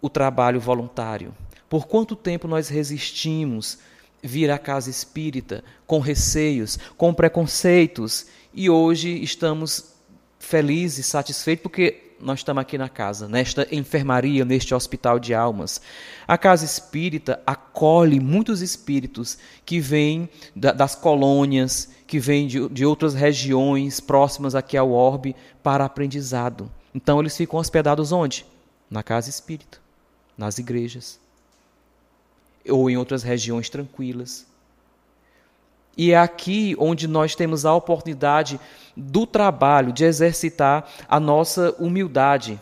o 0.00 0.08
trabalho 0.08 0.60
voluntário? 0.60 1.34
Por 1.68 1.88
quanto 1.88 2.14
tempo 2.14 2.46
nós 2.46 2.68
resistimos 2.68 3.78
vir 4.22 4.52
à 4.52 4.58
casa 4.58 4.88
espírita 4.88 5.64
com 5.84 5.98
receios, 5.98 6.78
com 6.96 7.12
preconceitos 7.12 8.26
e 8.54 8.70
hoje 8.70 9.20
estamos 9.20 9.94
felizes, 10.38 11.06
satisfeitos 11.06 11.62
porque 11.64 12.03
nós 12.20 12.40
estamos 12.40 12.60
aqui 12.60 12.78
na 12.78 12.88
casa, 12.88 13.28
nesta 13.28 13.66
enfermaria, 13.74 14.44
neste 14.44 14.74
hospital 14.74 15.18
de 15.18 15.34
almas. 15.34 15.80
A 16.26 16.38
casa 16.38 16.64
espírita 16.64 17.40
acolhe 17.46 18.20
muitos 18.20 18.62
espíritos 18.62 19.38
que 19.64 19.80
vêm 19.80 20.28
das 20.54 20.94
colônias, 20.94 21.90
que 22.06 22.18
vêm 22.18 22.46
de, 22.46 22.68
de 22.68 22.86
outras 22.86 23.14
regiões 23.14 24.00
próximas 24.00 24.54
aqui 24.54 24.76
ao 24.76 24.90
orbe 24.90 25.34
para 25.62 25.84
aprendizado. 25.84 26.70
Então 26.94 27.20
eles 27.20 27.36
ficam 27.36 27.58
hospedados 27.58 28.12
onde? 28.12 28.46
Na 28.88 29.02
casa 29.02 29.28
espírita, 29.28 29.78
nas 30.38 30.58
igrejas, 30.58 31.18
ou 32.68 32.88
em 32.88 32.96
outras 32.96 33.22
regiões 33.22 33.68
tranquilas. 33.68 34.46
E 35.96 36.12
é 36.12 36.18
aqui 36.18 36.74
onde 36.78 37.06
nós 37.06 37.34
temos 37.34 37.64
a 37.64 37.74
oportunidade 37.74 38.58
do 38.96 39.26
trabalho, 39.26 39.92
de 39.92 40.04
exercitar 40.04 40.88
a 41.08 41.20
nossa 41.20 41.74
humildade. 41.78 42.60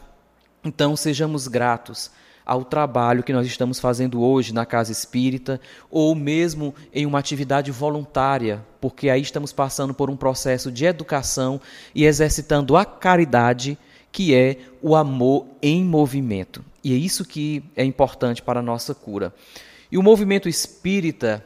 Então, 0.65 0.97
sejamos 0.97 1.49
gratos 1.49 2.11
ao 2.45 2.65
trabalho 2.65 3.23
que 3.23 3.33
nós 3.33 3.47
estamos 3.47 3.79
fazendo 3.79 4.21
hoje 4.21 4.53
na 4.53 4.67
casa 4.67 4.93
espírita, 4.93 5.61
ou 5.91 6.15
mesmo 6.15 6.75
em 6.93 7.07
uma 7.07 7.19
atividade 7.19 7.71
voluntária, 7.71 8.65
porque 8.81 9.09
aí 9.09 9.23
estamos 9.23 9.53
passando 9.53 9.95
por 9.95 10.11
um 10.11 10.17
processo 10.17 10.71
de 10.71 10.85
educação 10.85 11.61
e 11.95 12.05
exercitando 12.05 12.77
a 12.77 12.85
caridade, 12.85 13.79
que 14.11 14.35
é 14.35 14.59
o 14.83 14.95
amor 14.95 15.47
em 15.63 15.85
movimento. 15.85 16.65
E 16.85 16.93
é 16.93 16.97
isso 16.97 17.25
que 17.25 17.63
é 17.77 17.85
importante 17.85 18.43
para 18.43 18.61
a 18.61 18.63
nossa 18.63 18.95
cura. 18.95 19.33
E 19.91 19.97
o 19.97 20.03
movimento 20.03 20.49
espírita 20.49 21.45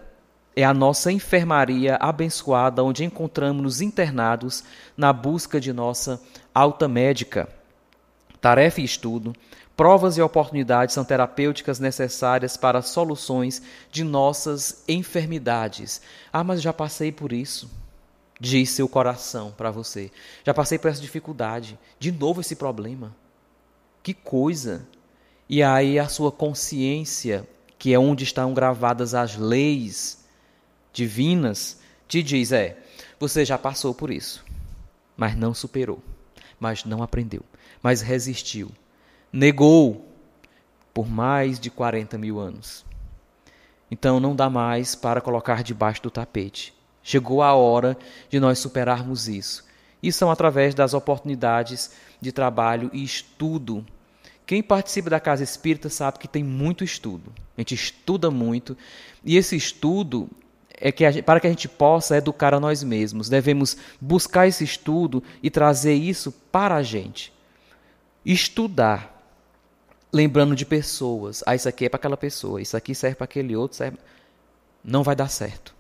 é 0.57 0.65
a 0.65 0.73
nossa 0.73 1.13
enfermaria 1.13 1.97
abençoada, 2.01 2.83
onde 2.83 3.05
encontramos-nos 3.05 3.83
internados 3.83 4.65
na 4.97 5.13
busca 5.13 5.61
de 5.61 5.71
nossa 5.71 6.19
alta 6.55 6.89
médica. 6.89 7.47
Tarefa 8.41 8.81
e 8.81 8.85
estudo, 8.85 9.35
provas 9.77 10.17
e 10.17 10.23
oportunidades 10.23 10.95
são 10.95 11.05
terapêuticas 11.05 11.79
necessárias 11.79 12.57
para 12.57 12.81
soluções 12.81 13.61
de 13.93 14.03
nossas 14.03 14.83
enfermidades. 14.89 16.01
Ah, 16.33 16.43
mas 16.43 16.63
já 16.63 16.73
passei 16.73 17.13
por 17.13 17.35
isso. 17.35 17.71
Diz 18.41 18.71
seu 18.71 18.89
coração 18.89 19.53
para 19.55 19.71
você. 19.71 20.11
Já 20.43 20.55
passei 20.55 20.79
por 20.79 20.91
essa 20.91 21.03
dificuldade. 21.03 21.79
De 21.99 22.11
novo 22.11 22.41
esse 22.41 22.57
problema. 22.57 23.15
Que 24.03 24.15
coisa! 24.15 24.87
E 25.49 25.63
aí 25.63 25.99
a 25.99 26.09
sua 26.09 26.33
consciência, 26.33 27.47
que 27.79 27.93
é 27.93 27.99
onde 27.99 28.25
estão 28.25 28.55
gravadas 28.55 29.15
as 29.15 29.37
leis 29.37 30.26
divinas, 30.97 31.79
te 32.09 32.23
diz: 32.23 32.51
é, 32.53 32.79
você 33.21 33.45
já 33.45 33.59
passou 33.59 33.95
por 33.95 34.11
isso, 34.11 34.43
mas 35.17 35.37
não 35.37 35.53
superou, 35.53 36.03
mas 36.59 36.85
não 36.85 37.03
aprendeu, 37.03 37.43
mas 37.83 38.01
resistiu, 38.01 38.71
negou 39.31 40.11
por 40.95 41.07
mais 41.07 41.61
de 41.61 41.71
40 41.71 42.17
mil 42.17 42.41
anos. 42.41 42.85
Então 43.91 44.19
não 44.19 44.35
dá 44.35 44.49
mais 44.49 44.95
para 44.95 45.21
colocar 45.21 45.63
debaixo 45.63 46.03
do 46.03 46.11
tapete. 46.11 46.75
Chegou 47.03 47.41
a 47.43 47.55
hora 47.55 47.97
de 48.29 48.41
nós 48.41 48.59
superarmos 48.59 49.29
isso. 49.29 49.65
E 50.03 50.11
são 50.11 50.29
através 50.29 50.75
das 50.75 50.93
oportunidades 50.93 51.93
de 52.21 52.33
trabalho 52.33 52.91
e 52.93 53.05
estudo. 53.05 53.87
Quem 54.45 54.61
participa 54.63 55.11
da 55.11 55.21
casa 55.21 55.45
espírita 55.45 55.89
sabe 55.89 56.19
que 56.19 56.27
tem 56.27 56.43
muito 56.43 56.83
estudo. 56.83 57.33
A 57.57 57.61
gente 57.61 57.75
estuda 57.75 58.29
muito. 58.29 58.77
E 59.25 59.37
esse 59.37 59.55
estudo 59.55 60.29
é 60.79 60.93
que 60.93 61.23
para 61.23 61.41
que 61.41 61.47
a 61.47 61.51
gente 61.51 61.69
possa 61.69 62.17
educar 62.17 62.53
a 62.55 62.61
nós 62.61 62.83
mesmos, 62.83 63.29
devemos 63.29 63.77
buscar 64.01 64.47
esse 64.47 64.63
estudo 64.63 65.23
e 65.43 65.51
trazer 65.51 65.95
isso 65.95 66.31
para 66.53 66.77
a 66.77 66.83
gente. 66.83 67.33
Estudar, 68.25 69.17
lembrando 70.13 70.55
de 70.55 70.67
pessoas. 70.67 71.43
Ah, 71.47 71.55
isso 71.55 71.69
aqui 71.69 71.87
é 71.87 71.89
para 71.89 71.99
aquela 71.99 72.17
pessoa, 72.17 72.61
isso 72.61 72.77
aqui 72.77 72.95
serve 72.95 73.17
para 73.17 73.25
aquele 73.25 73.57
outro. 73.57 73.77
Serve... 73.77 73.97
Não 74.85 75.03
vai 75.03 75.17
dar 75.17 75.29
certo. 75.29 75.75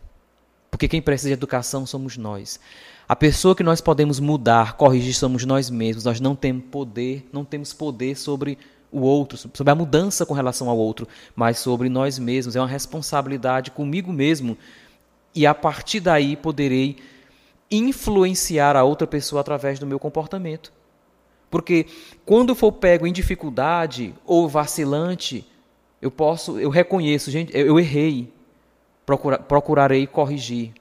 Porque 0.70 0.88
quem 0.88 1.02
precisa 1.02 1.28
de 1.28 1.34
educação 1.34 1.86
somos 1.86 2.16
nós. 2.16 2.58
A 3.08 3.14
pessoa 3.14 3.54
que 3.54 3.62
nós 3.62 3.80
podemos 3.80 4.18
mudar, 4.18 4.74
corrigir, 4.74 5.14
somos 5.14 5.44
nós 5.44 5.70
mesmos. 5.70 6.04
Nós 6.04 6.20
não 6.20 6.34
temos 6.34 6.64
poder, 6.70 7.28
não 7.32 7.44
temos 7.44 7.72
poder 7.72 8.16
sobre 8.16 8.58
o 8.90 9.00
outro, 9.00 9.36
sobre 9.36 9.70
a 9.70 9.74
mudança 9.74 10.24
com 10.24 10.34
relação 10.34 10.68
ao 10.68 10.76
outro, 10.76 11.06
mas 11.34 11.58
sobre 11.58 11.88
nós 11.88 12.18
mesmos. 12.18 12.56
É 12.56 12.60
uma 12.60 12.66
responsabilidade 12.66 13.70
comigo 13.70 14.12
mesmo 14.12 14.56
e 15.36 15.46
a 15.46 15.54
partir 15.54 16.00
daí 16.00 16.34
poderei 16.34 16.96
influenciar 17.70 18.74
a 18.74 18.82
outra 18.82 19.06
pessoa 19.06 19.42
através 19.42 19.78
do 19.78 19.86
meu 19.86 19.98
comportamento. 19.98 20.72
Porque 21.50 21.86
quando 22.24 22.54
for 22.54 22.72
pego 22.72 23.06
em 23.06 23.12
dificuldade 23.12 24.14
ou 24.24 24.48
vacilante, 24.48 25.46
eu 26.00 26.10
posso, 26.10 26.58
eu 26.58 26.70
reconheço, 26.70 27.30
gente, 27.30 27.56
eu 27.56 27.78
errei. 27.78 28.32
Procura, 29.04 29.38
procurarei 29.38 30.06
corrigir. 30.06 30.72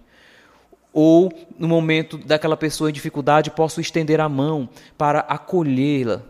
Ou 0.94 1.32
no 1.60 1.68
momento 1.68 2.18
daquela 2.18 2.56
pessoa 2.56 2.90
em 2.90 2.94
dificuldade, 2.94 3.52
posso 3.52 3.82
estender 3.82 4.22
a 4.22 4.30
mão 4.30 4.70
para 4.98 5.20
acolhê-la, 5.20 6.24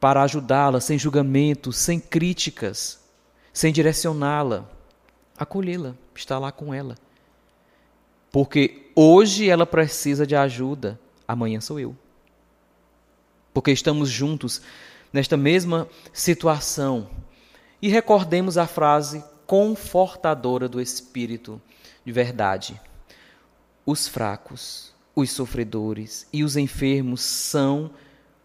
para 0.00 0.22
ajudá-la 0.22 0.80
sem 0.80 0.98
julgamento, 0.98 1.72
sem 1.72 2.00
críticas, 2.00 2.98
sem 3.52 3.70
direcioná-la. 3.70 4.68
Acolhê-la, 5.38 5.94
estar 6.14 6.38
lá 6.38 6.50
com 6.50 6.72
ela. 6.72 6.96
Porque 8.36 8.90
hoje 8.94 9.48
ela 9.48 9.64
precisa 9.64 10.26
de 10.26 10.36
ajuda, 10.36 11.00
amanhã 11.26 11.58
sou 11.58 11.80
eu. 11.80 11.96
Porque 13.54 13.72
estamos 13.72 14.10
juntos 14.10 14.60
nesta 15.10 15.38
mesma 15.38 15.88
situação. 16.12 17.08
E 17.80 17.88
recordemos 17.88 18.58
a 18.58 18.66
frase 18.66 19.24
confortadora 19.46 20.68
do 20.68 20.82
Espírito 20.82 21.58
de 22.04 22.12
verdade. 22.12 22.78
Os 23.86 24.06
fracos, 24.06 24.92
os 25.14 25.30
sofredores 25.30 26.28
e 26.30 26.44
os 26.44 26.58
enfermos 26.58 27.22
são 27.22 27.90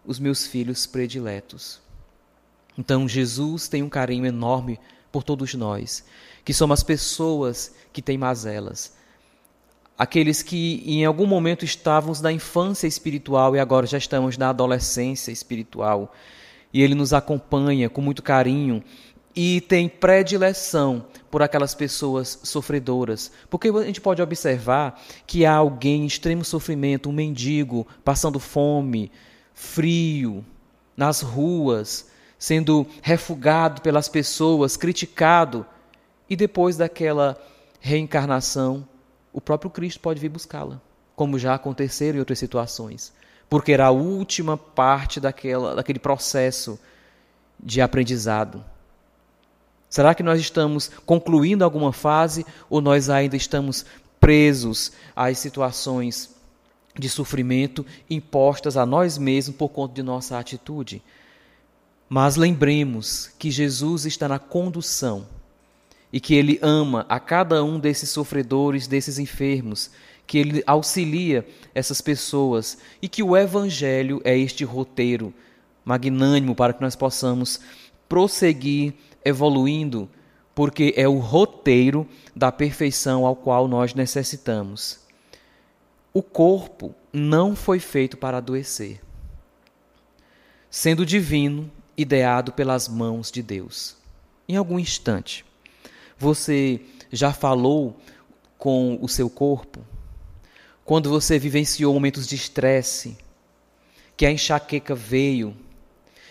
os 0.06 0.18
meus 0.18 0.46
filhos 0.46 0.86
prediletos. 0.86 1.82
Então, 2.78 3.06
Jesus 3.06 3.68
tem 3.68 3.82
um 3.82 3.90
carinho 3.90 4.24
enorme 4.24 4.80
por 5.12 5.22
todos 5.22 5.52
nós, 5.52 6.02
que 6.42 6.54
somos 6.54 6.80
as 6.80 6.82
pessoas 6.82 7.74
que 7.92 8.00
têm 8.00 8.16
mazelas, 8.16 9.01
aqueles 10.02 10.42
que 10.42 10.82
em 10.84 11.04
algum 11.04 11.28
momento 11.28 11.64
estávamos 11.64 12.20
na 12.20 12.32
infância 12.32 12.88
espiritual 12.88 13.54
e 13.54 13.60
agora 13.60 13.86
já 13.86 13.96
estamos 13.96 14.36
na 14.36 14.48
adolescência 14.48 15.30
espiritual. 15.30 16.12
E 16.72 16.82
Ele 16.82 16.96
nos 16.96 17.12
acompanha 17.12 17.88
com 17.88 18.00
muito 18.00 18.20
carinho 18.20 18.82
e 19.34 19.60
tem 19.60 19.88
predileção 19.88 21.06
por 21.30 21.40
aquelas 21.40 21.72
pessoas 21.72 22.40
sofredoras. 22.42 23.30
Porque 23.48 23.68
a 23.68 23.82
gente 23.84 24.00
pode 24.00 24.20
observar 24.20 25.00
que 25.24 25.46
há 25.46 25.54
alguém 25.54 26.02
em 26.02 26.06
extremo 26.06 26.44
sofrimento, 26.44 27.08
um 27.08 27.12
mendigo, 27.12 27.86
passando 28.04 28.40
fome, 28.40 29.08
frio, 29.54 30.44
nas 30.96 31.20
ruas, 31.20 32.10
sendo 32.36 32.88
refugado 33.02 33.80
pelas 33.80 34.08
pessoas, 34.08 34.76
criticado, 34.76 35.64
e 36.28 36.34
depois 36.34 36.76
daquela 36.76 37.40
reencarnação, 37.78 38.84
o 39.32 39.40
próprio 39.40 39.70
Cristo 39.70 40.00
pode 40.00 40.20
vir 40.20 40.28
buscá-la, 40.28 40.80
como 41.16 41.38
já 41.38 41.54
aconteceram 41.54 42.16
em 42.16 42.20
outras 42.20 42.38
situações, 42.38 43.12
porque 43.48 43.72
era 43.72 43.86
a 43.86 43.90
última 43.90 44.56
parte 44.56 45.18
daquela, 45.20 45.74
daquele 45.74 45.98
processo 45.98 46.78
de 47.58 47.80
aprendizado. 47.80 48.64
Será 49.88 50.14
que 50.14 50.22
nós 50.22 50.40
estamos 50.40 50.90
concluindo 51.04 51.64
alguma 51.64 51.92
fase 51.92 52.46
ou 52.68 52.80
nós 52.80 53.10
ainda 53.10 53.36
estamos 53.36 53.84
presos 54.18 54.92
às 55.14 55.38
situações 55.38 56.34
de 56.98 57.08
sofrimento 57.08 57.84
impostas 58.08 58.76
a 58.76 58.86
nós 58.86 59.18
mesmos 59.18 59.56
por 59.56 59.68
conta 59.68 59.94
de 59.94 60.02
nossa 60.02 60.38
atitude? 60.38 61.02
Mas 62.08 62.36
lembremos 62.36 63.30
que 63.38 63.50
Jesus 63.50 64.06
está 64.06 64.28
na 64.28 64.38
condução 64.38 65.26
e 66.12 66.20
que 66.20 66.34
Ele 66.34 66.58
ama 66.60 67.06
a 67.08 67.18
cada 67.18 67.64
um 67.64 67.80
desses 67.80 68.10
sofredores, 68.10 68.86
desses 68.86 69.18
enfermos, 69.18 69.90
que 70.26 70.38
Ele 70.38 70.62
auxilia 70.66 71.46
essas 71.74 72.00
pessoas 72.00 72.78
e 73.00 73.08
que 73.08 73.22
o 73.22 73.36
Evangelho 73.36 74.20
é 74.24 74.36
este 74.36 74.64
roteiro 74.64 75.32
magnânimo 75.84 76.54
para 76.54 76.72
que 76.72 76.82
nós 76.82 76.94
possamos 76.94 77.60
prosseguir 78.08 78.94
evoluindo, 79.24 80.08
porque 80.54 80.92
é 80.96 81.08
o 81.08 81.18
roteiro 81.18 82.06
da 82.36 82.52
perfeição 82.52 83.24
ao 83.24 83.34
qual 83.34 83.66
nós 83.66 83.94
necessitamos. 83.94 85.00
O 86.12 86.22
corpo 86.22 86.94
não 87.12 87.56
foi 87.56 87.78
feito 87.78 88.18
para 88.18 88.36
adoecer, 88.36 89.00
sendo 90.70 91.06
divino, 91.06 91.70
ideado 91.96 92.52
pelas 92.52 92.86
mãos 92.86 93.30
de 93.30 93.42
Deus. 93.42 93.96
Em 94.48 94.56
algum 94.56 94.78
instante, 94.78 95.44
você 96.22 96.80
já 97.10 97.32
falou 97.32 97.96
com 98.56 98.96
o 99.02 99.08
seu 99.08 99.28
corpo? 99.28 99.80
Quando 100.84 101.10
você 101.10 101.38
vivenciou 101.38 101.92
momentos 101.92 102.26
de 102.26 102.36
estresse, 102.36 103.18
que 104.16 104.24
a 104.24 104.30
enxaqueca 104.30 104.94
veio, 104.94 105.56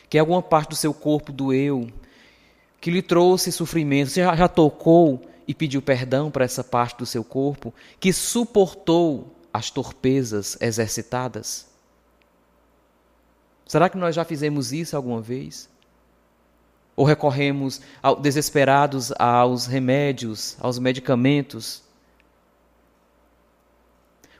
que 0.09 0.17
alguma 0.17 0.41
parte 0.41 0.69
do 0.69 0.75
seu 0.75 0.93
corpo 0.93 1.31
doeu, 1.31 1.91
que 2.79 2.89
lhe 2.89 3.01
trouxe 3.01 3.51
sofrimento, 3.51 4.11
você 4.11 4.21
já, 4.21 4.35
já 4.35 4.47
tocou 4.47 5.21
e 5.47 5.53
pediu 5.53 5.81
perdão 5.81 6.31
para 6.31 6.45
essa 6.45 6.63
parte 6.63 6.97
do 6.97 7.05
seu 7.05 7.23
corpo 7.23 7.73
que 7.99 8.13
suportou 8.13 9.35
as 9.53 9.69
torpezas 9.69 10.57
exercitadas? 10.61 11.67
Será 13.67 13.89
que 13.89 13.97
nós 13.97 14.15
já 14.15 14.23
fizemos 14.23 14.71
isso 14.71 14.95
alguma 14.95 15.21
vez? 15.21 15.69
Ou 17.01 17.05
recorremos 17.07 17.81
ao, 17.99 18.15
desesperados 18.15 19.11
aos 19.17 19.65
remédios, 19.65 20.55
aos 20.59 20.77
medicamentos? 20.77 21.81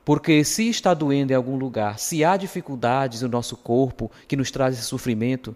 Porque 0.06 0.44
se 0.44 0.70
está 0.70 0.94
doendo 0.94 1.34
em 1.34 1.36
algum 1.36 1.58
lugar, 1.58 1.98
se 1.98 2.24
há 2.24 2.38
dificuldades 2.38 3.24
no 3.24 3.30
nosso 3.30 3.58
corpo 3.58 4.12
que 4.28 4.36
nos 4.36 4.52
traz 4.52 4.78
esse 4.78 4.86
sofrimento, 4.86 5.56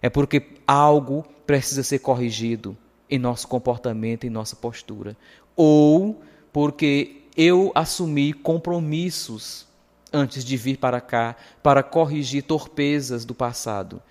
é 0.00 0.08
porque 0.08 0.56
algo 0.66 1.26
precisa 1.46 1.82
ser 1.82 1.98
corrigido 1.98 2.74
em 3.10 3.18
nosso 3.18 3.46
comportamento, 3.46 4.24
em 4.24 4.30
nossa 4.30 4.56
postura. 4.56 5.14
Ou 5.54 6.22
porque 6.50 7.24
eu 7.36 7.70
assumi 7.74 8.32
compromissos 8.32 9.66
antes 10.10 10.42
de 10.42 10.56
vir 10.56 10.78
para 10.78 11.02
cá 11.02 11.36
para 11.62 11.82
corrigir 11.82 12.44
torpezas 12.44 13.26
do 13.26 13.34
passado. 13.34 14.02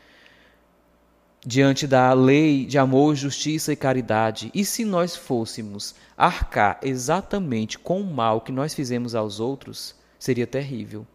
Diante 1.45 1.87
da 1.87 2.11
lei 2.13 2.65
de 2.65 2.77
amor, 2.77 3.15
justiça 3.15 3.71
e 3.71 3.75
caridade, 3.75 4.51
e 4.53 4.65
se 4.65 4.83
nós 4.83 5.15
fôssemos 5.15 5.95
arcar 6.17 6.79
exatamente 6.83 7.79
com 7.79 8.01
o 8.01 8.13
mal 8.13 8.41
que 8.41 8.51
nós 8.51 8.73
fizemos 8.73 9.15
aos 9.15 9.39
outros, 9.39 9.95
seria 10.17 10.45
terrível. 10.45 11.07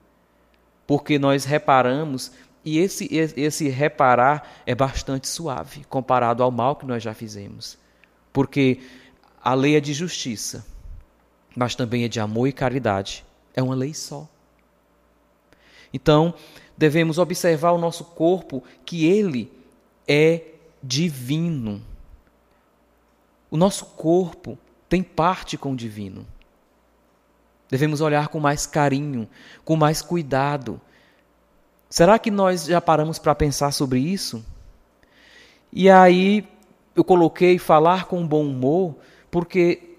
Porque 0.87 1.19
nós 1.19 1.45
reparamos 1.45 2.33
e 2.65 2.79
esse, 2.79 3.09
esse 3.13 3.69
reparar 3.69 4.63
é 4.65 4.75
bastante 4.75 5.29
suave 5.29 5.85
comparado 5.85 6.43
ao 6.43 6.51
mal 6.51 6.77
que 6.77 6.87
nós 6.87 7.03
já 7.03 7.13
fizemos. 7.13 7.77
Porque 8.33 8.81
a 9.43 9.53
lei 9.53 9.77
é 9.77 9.81
de 9.81 9.93
justiça, 9.93 10.65
mas 11.55 11.75
também 11.75 12.05
é 12.05 12.09
de 12.09 12.19
amor 12.19 12.49
e 12.49 12.53
caridade. 12.53 13.25
É 13.55 13.63
uma 13.63 13.75
lei 13.75 13.93
só. 13.93 14.27
Então, 15.93 16.35
devemos 16.77 17.19
observar 17.19 17.73
o 17.73 17.79
nosso 17.79 18.05
corpo, 18.05 18.65
que 18.87 19.05
ele 19.05 19.53
é 20.07 20.43
divino. 20.83 21.83
O 23.51 23.57
nosso 23.57 23.87
corpo 23.87 24.59
tem 24.89 25.03
parte 25.03 25.57
com 25.57 25.73
o 25.73 25.77
divino. 25.77 26.27
Devemos 27.71 28.01
olhar 28.01 28.29
com 28.29 28.39
mais 28.39 28.67
carinho, 28.67 29.29
com 29.65 29.77
mais 29.77 30.03
cuidado 30.03 30.81
Será 31.95 32.19
que 32.19 32.29
nós 32.29 32.65
já 32.65 32.81
paramos 32.81 33.21
para 33.21 33.37
pensar 33.37 33.71
sobre 33.71 34.01
isso? 34.01 34.45
E 35.73 35.89
aí 35.89 36.45
eu 36.93 37.05
coloquei 37.05 37.57
falar 37.57 38.07
com 38.07 38.27
bom 38.27 38.45
humor, 38.45 38.97
porque 39.31 39.95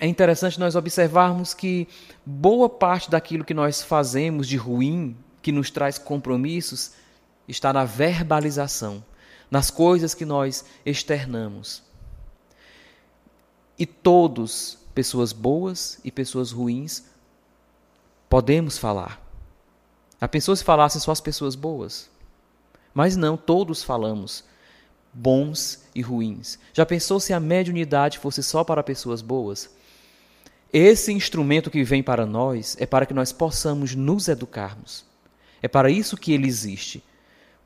é 0.00 0.06
interessante 0.06 0.58
nós 0.58 0.74
observarmos 0.74 1.52
que 1.52 1.86
boa 2.24 2.70
parte 2.70 3.10
daquilo 3.10 3.44
que 3.44 3.52
nós 3.52 3.82
fazemos 3.82 4.48
de 4.48 4.56
ruim, 4.56 5.14
que 5.42 5.52
nos 5.52 5.70
traz 5.70 5.98
compromissos, 5.98 6.92
está 7.46 7.70
na 7.70 7.84
verbalização, 7.84 9.04
nas 9.50 9.70
coisas 9.70 10.14
que 10.14 10.24
nós 10.24 10.64
externamos. 10.84 11.82
E 13.78 13.84
todos, 13.84 14.78
pessoas 14.94 15.32
boas 15.32 16.00
e 16.04 16.10
pessoas 16.10 16.50
ruins, 16.50 17.04
podemos 18.28 18.78
falar. 18.78 19.22
A 20.20 20.26
pessoa 20.26 20.56
se 20.56 20.64
falassem 20.64 21.00
só 21.00 21.12
as 21.12 21.20
pessoas 21.20 21.54
boas. 21.54 22.08
Mas 22.94 23.16
não, 23.16 23.36
todos 23.36 23.82
falamos 23.82 24.44
bons 25.16 25.82
e 25.94 26.02
ruins. 26.02 26.58
Já 26.74 26.84
pensou 26.84 27.18
se 27.18 27.32
a 27.32 27.40
mediunidade 27.40 28.18
fosse 28.18 28.42
só 28.42 28.62
para 28.62 28.82
pessoas 28.82 29.22
boas? 29.22 29.70
Esse 30.72 31.10
instrumento 31.10 31.70
que 31.70 31.82
vem 31.82 32.02
para 32.02 32.26
nós 32.26 32.76
é 32.78 32.84
para 32.84 33.06
que 33.06 33.14
nós 33.14 33.32
possamos 33.32 33.94
nos 33.94 34.28
educarmos. 34.28 35.06
É 35.62 35.68
para 35.68 35.90
isso 35.90 36.16
que 36.16 36.32
ele 36.32 36.46
existe. 36.46 37.02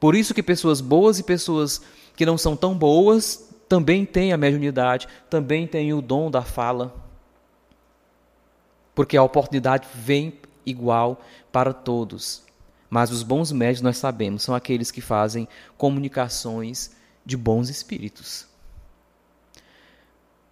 Por 0.00 0.14
isso 0.14 0.32
que 0.32 0.42
pessoas 0.42 0.80
boas 0.80 1.18
e 1.18 1.22
pessoas 1.22 1.82
que 2.16 2.24
não 2.24 2.38
são 2.38 2.56
tão 2.56 2.74
boas 2.74 3.48
também 3.68 4.04
têm 4.04 4.32
a 4.32 4.36
mediunidade, 4.36 5.06
também 5.28 5.66
têm 5.66 5.92
o 5.92 6.02
dom 6.02 6.30
da 6.30 6.42
fala. 6.42 6.92
Porque 8.94 9.16
a 9.16 9.22
oportunidade 9.22 9.86
vem 9.94 10.32
igual 10.64 11.22
para 11.52 11.72
todos. 11.72 12.42
Mas 12.88 13.10
os 13.10 13.22
bons 13.22 13.52
médicos, 13.52 13.82
nós 13.82 13.98
sabemos, 13.98 14.42
são 14.42 14.54
aqueles 14.54 14.90
que 14.90 15.00
fazem 15.00 15.46
comunicações 15.76 16.90
de 17.24 17.36
bons 17.36 17.68
espíritos. 17.68 18.46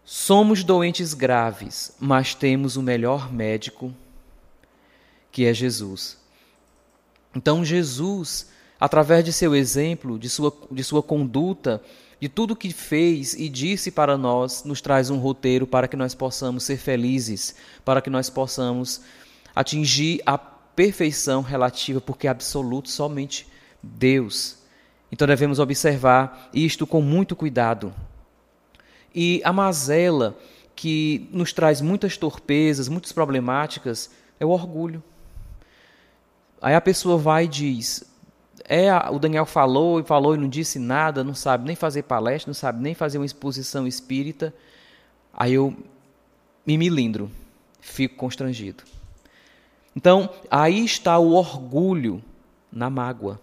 Somos 0.05 0.63
doentes 0.63 1.13
graves, 1.13 1.95
mas 1.99 2.35
temos 2.35 2.77
o 2.77 2.83
melhor 2.83 3.33
médico, 3.33 3.93
que 5.33 5.45
é 5.45 5.53
Jesus. 5.53 6.17
Então, 7.35 7.65
Jesus, 7.65 8.49
através 8.81 9.25
de 9.25 9.33
seu 9.33 9.55
exemplo, 9.55 10.19
de 10.19 10.29
sua, 10.29 10.53
de 10.71 10.85
sua 10.85 11.03
conduta, 11.03 11.83
de 12.21 12.29
tudo 12.29 12.57
que 12.57 12.73
fez 12.73 13.35
e 13.35 13.49
disse 13.49 13.91
para 13.91 14.19
nós, 14.19 14.65
nos 14.65 14.81
traz 14.81 15.11
um 15.11 15.19
roteiro 15.19 15.67
para 15.67 15.87
que 15.87 15.97
nós 15.97 16.15
possamos 16.15 16.65
ser 16.65 16.77
felizes, 16.77 17.55
para 17.85 18.01
que 18.01 18.11
nós 18.11 18.29
possamos 18.29 19.01
atingir 19.55 20.21
a 20.27 20.37
perfeição 20.39 21.43
relativa, 21.43 22.01
porque 22.01 22.27
é 22.27 22.31
absoluto 22.31 22.91
somente 22.91 23.47
Deus. 23.83 24.57
Então 25.11 25.27
devemos 25.27 25.59
observar 25.59 26.51
isto 26.53 26.87
com 26.87 27.01
muito 27.01 27.35
cuidado. 27.35 27.95
E 29.15 29.41
a 29.45 29.53
mazela 29.53 30.39
que 30.77 31.29
nos 31.33 31.53
traz 31.53 31.81
muitas 31.81 32.17
torpezas, 32.17 32.89
muitas 32.89 33.11
problemáticas, 33.11 34.11
é 34.39 34.47
o 34.47 34.51
orgulho. 34.51 35.03
Aí 36.61 36.75
a 36.75 36.81
pessoa 36.81 37.17
vai 37.17 37.45
e 37.45 37.49
diz: 37.49 38.05
é, 38.69 38.93
o 39.11 39.19
Daniel 39.19 39.47
falou 39.47 39.99
e 39.99 40.05
falou 40.05 40.35
e 40.35 40.39
não 40.39 40.49
disse 40.49 40.79
nada, 40.79 41.25
não 41.25 41.35
sabe 41.35 41.67
nem 41.67 41.75
fazer 41.75 42.03
palestra, 42.03 42.51
não 42.51 42.55
sabe 42.55 42.83
nem 42.83 42.95
fazer 42.95 43.17
uma 43.17 43.25
exposição 43.25 43.87
espírita. 43.87 44.53
Aí 45.33 45.55
eu 45.55 45.75
me 46.67 46.77
milindro, 46.77 47.31
fico 47.81 48.17
constrangido. 48.17 48.85
Então, 49.97 50.29
aí 50.51 50.85
está 50.85 51.19
o 51.19 51.33
orgulho 51.33 52.23
na 52.71 52.91
mágoa. 52.91 53.41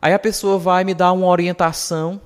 Aí 0.00 0.12
a 0.12 0.18
pessoa 0.18 0.58
vai 0.58 0.84
me 0.84 0.92
dar 0.92 1.12
uma 1.12 1.26
orientação, 1.26 2.20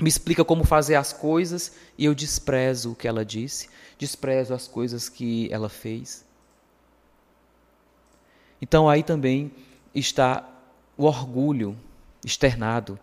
me 0.00 0.08
explica 0.08 0.42
como 0.42 0.64
fazer 0.64 0.94
as 0.94 1.12
coisas 1.12 1.76
e 1.98 2.06
eu 2.06 2.14
desprezo 2.14 2.92
o 2.92 2.94
que 2.94 3.06
ela 3.06 3.26
disse, 3.26 3.68
desprezo 3.98 4.54
as 4.54 4.66
coisas 4.66 5.10
que 5.10 5.52
ela 5.52 5.68
fez. 5.68 6.24
Então 8.60 8.88
aí 8.88 9.02
também 9.02 9.52
está 9.94 10.48
o 11.02 11.04
orgulho 11.04 11.76
externado, 12.24 12.98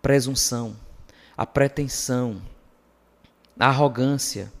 presunção, 0.00 0.76
a 1.36 1.44
pretensão, 1.44 2.40
a 3.58 3.66
arrogância 3.66 4.52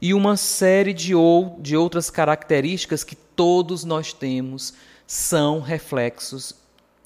e 0.00 0.12
uma 0.12 0.36
série 0.36 0.92
de, 0.92 1.14
ou, 1.14 1.56
de 1.60 1.76
outras 1.76 2.10
características 2.10 3.04
que 3.04 3.14
todos 3.14 3.84
nós 3.84 4.12
temos 4.12 4.74
são 5.06 5.60
reflexos 5.60 6.54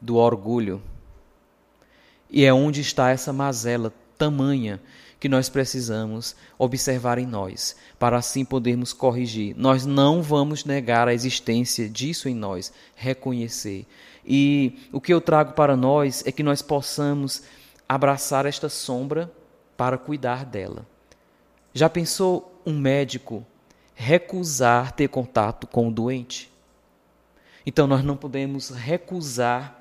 do 0.00 0.16
orgulho. 0.16 0.82
E 2.30 2.44
é 2.44 2.52
onde 2.52 2.80
está 2.80 3.10
essa 3.10 3.32
mazela 3.32 3.92
tamanha 4.16 4.80
que 5.20 5.28
nós 5.28 5.50
precisamos 5.50 6.34
observar 6.58 7.18
em 7.18 7.26
nós, 7.26 7.76
para 7.98 8.16
assim 8.16 8.42
podermos 8.42 8.94
corrigir. 8.94 9.54
Nós 9.54 9.84
não 9.84 10.22
vamos 10.22 10.64
negar 10.64 11.06
a 11.06 11.14
existência 11.14 11.90
disso 11.90 12.26
em 12.26 12.34
nós, 12.34 12.72
reconhecer. 12.96 13.86
E 14.26 14.88
o 14.92 15.00
que 15.00 15.12
eu 15.12 15.20
trago 15.20 15.52
para 15.52 15.76
nós 15.76 16.22
é 16.26 16.32
que 16.32 16.42
nós 16.42 16.62
possamos 16.62 17.42
abraçar 17.88 18.46
esta 18.46 18.68
sombra 18.68 19.30
para 19.76 19.98
cuidar 19.98 20.44
dela. 20.44 20.86
Já 21.72 21.88
pensou 21.88 22.60
um 22.66 22.78
médico 22.78 23.44
recusar 23.94 24.92
ter 24.92 25.08
contato 25.08 25.66
com 25.66 25.88
o 25.88 25.92
doente? 25.92 26.50
Então 27.64 27.86
nós 27.86 28.02
não 28.02 28.16
podemos 28.16 28.70
recusar 28.70 29.76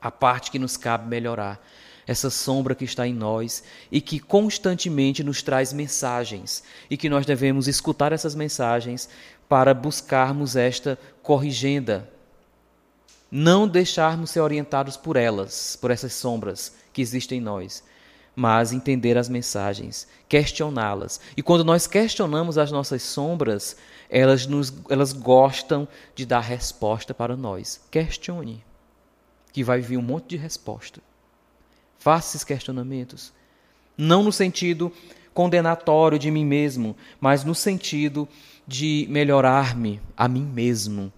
a 0.00 0.10
parte 0.10 0.50
que 0.50 0.58
nos 0.58 0.76
cabe 0.76 1.08
melhorar, 1.08 1.60
essa 2.06 2.28
sombra 2.28 2.74
que 2.74 2.84
está 2.84 3.06
em 3.06 3.14
nós 3.14 3.64
e 3.90 4.00
que 4.00 4.20
constantemente 4.20 5.24
nos 5.24 5.42
traz 5.42 5.72
mensagens 5.72 6.62
e 6.90 6.96
que 6.96 7.08
nós 7.08 7.24
devemos 7.24 7.66
escutar 7.66 8.12
essas 8.12 8.34
mensagens 8.34 9.08
para 9.48 9.72
buscarmos 9.72 10.56
esta 10.56 10.98
corrigenda, 11.22 12.10
não 13.30 13.66
deixarmos 13.66 14.30
ser 14.30 14.40
orientados 14.40 14.96
por 14.96 15.16
elas, 15.16 15.76
por 15.80 15.90
essas 15.90 16.12
sombras 16.14 16.74
que 16.92 17.02
existem 17.02 17.38
em 17.38 17.42
nós, 17.42 17.82
mas 18.36 18.72
entender 18.72 19.16
as 19.16 19.28
mensagens, 19.28 20.06
questioná-las. 20.28 21.20
E 21.36 21.42
quando 21.42 21.64
nós 21.64 21.86
questionamos 21.86 22.58
as 22.58 22.70
nossas 22.70 23.02
sombras, 23.02 23.76
elas, 24.08 24.46
nos, 24.46 24.72
elas 24.88 25.12
gostam 25.12 25.86
de 26.14 26.26
dar 26.26 26.40
resposta 26.40 27.14
para 27.14 27.36
nós. 27.36 27.80
Questione, 27.90 28.64
que 29.52 29.62
vai 29.62 29.80
vir 29.80 29.96
um 29.96 30.02
monte 30.02 30.30
de 30.30 30.36
resposta. 30.36 31.00
Faça 31.98 32.30
esses 32.30 32.44
questionamentos. 32.44 33.32
Não 33.96 34.22
no 34.22 34.32
sentido 34.32 34.92
condenatório 35.32 36.18
de 36.18 36.30
mim 36.30 36.44
mesmo, 36.44 36.96
mas 37.20 37.44
no 37.44 37.54
sentido 37.54 38.28
de 38.66 39.06
melhorar-me 39.08 40.00
a 40.16 40.28
mim 40.28 40.44
mesmo 40.44 41.12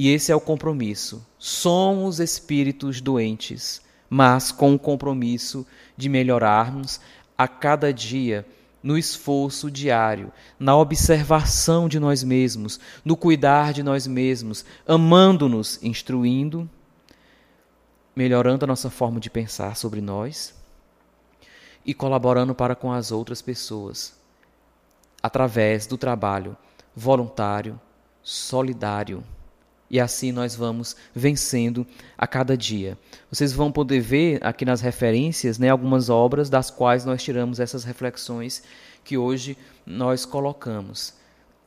e 0.00 0.08
esse 0.08 0.32
é 0.32 0.34
o 0.34 0.40
compromisso. 0.40 1.22
Somos 1.38 2.20
espíritos 2.20 3.02
doentes, 3.02 3.82
mas 4.08 4.50
com 4.50 4.72
o 4.72 4.78
compromisso 4.78 5.66
de 5.94 6.08
melhorarmos 6.08 6.98
a 7.36 7.46
cada 7.46 7.92
dia 7.92 8.46
no 8.82 8.96
esforço 8.96 9.70
diário, 9.70 10.32
na 10.58 10.74
observação 10.74 11.86
de 11.86 12.00
nós 12.00 12.24
mesmos, 12.24 12.80
no 13.04 13.14
cuidar 13.14 13.74
de 13.74 13.82
nós 13.82 14.06
mesmos, 14.06 14.64
amando-nos, 14.88 15.78
instruindo, 15.82 16.66
melhorando 18.16 18.64
a 18.64 18.68
nossa 18.68 18.88
forma 18.88 19.20
de 19.20 19.28
pensar 19.28 19.76
sobre 19.76 20.00
nós 20.00 20.54
e 21.84 21.92
colaborando 21.92 22.54
para 22.54 22.74
com 22.74 22.90
as 22.90 23.12
outras 23.12 23.42
pessoas 23.42 24.18
através 25.22 25.86
do 25.86 25.98
trabalho 25.98 26.56
voluntário, 26.96 27.78
solidário 28.22 29.22
e 29.90 29.98
assim 29.98 30.30
nós 30.30 30.54
vamos 30.54 30.94
vencendo 31.14 31.86
a 32.16 32.26
cada 32.26 32.56
dia. 32.56 32.96
Vocês 33.30 33.52
vão 33.52 33.72
poder 33.72 34.00
ver 34.00 34.38
aqui 34.42 34.64
nas 34.64 34.80
referências 34.80 35.58
né, 35.58 35.68
algumas 35.68 36.08
obras 36.08 36.48
das 36.48 36.70
quais 36.70 37.04
nós 37.04 37.22
tiramos 37.22 37.58
essas 37.58 37.82
reflexões 37.82 38.62
que 39.02 39.18
hoje 39.18 39.58
nós 39.84 40.24
colocamos. 40.24 41.14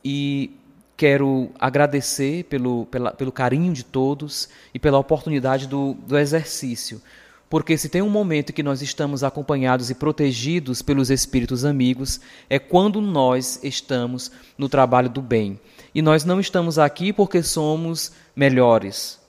E 0.02 0.56
quero 0.96 1.50
agradecer 1.58 2.44
pelo, 2.44 2.86
pela, 2.86 3.12
pelo 3.12 3.32
carinho 3.32 3.72
de 3.72 3.84
todos 3.84 4.48
e 4.72 4.78
pela 4.78 4.98
oportunidade 4.98 5.66
do, 5.66 5.94
do 5.94 6.16
exercício. 6.16 7.02
Porque 7.50 7.76
se 7.76 7.88
tem 7.88 8.02
um 8.02 8.10
momento 8.10 8.52
que 8.52 8.62
nós 8.62 8.82
estamos 8.82 9.22
acompanhados 9.22 9.90
e 9.90 9.94
protegidos 9.94 10.82
pelos 10.82 11.10
espíritos 11.10 11.64
amigos, 11.64 12.20
é 12.48 12.58
quando 12.58 13.00
nós 13.00 13.60
estamos 13.62 14.30
no 14.56 14.68
trabalho 14.68 15.08
do 15.08 15.20
bem. 15.20 15.60
E 15.94 16.02
nós 16.02 16.24
não 16.24 16.40
estamos 16.40 16.78
aqui 16.78 17.12
porque 17.12 17.42
somos 17.42 18.10
melhores, 18.34 19.20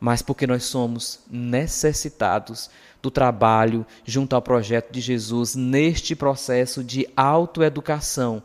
mas 0.00 0.22
porque 0.22 0.46
nós 0.46 0.64
somos 0.64 1.20
necessitados 1.30 2.70
do 3.02 3.10
trabalho 3.10 3.84
junto 4.02 4.34
ao 4.34 4.40
projeto 4.40 4.90
de 4.90 5.00
Jesus 5.00 5.54
neste 5.54 6.16
processo 6.16 6.82
de 6.82 7.06
autoeducação. 7.14 8.42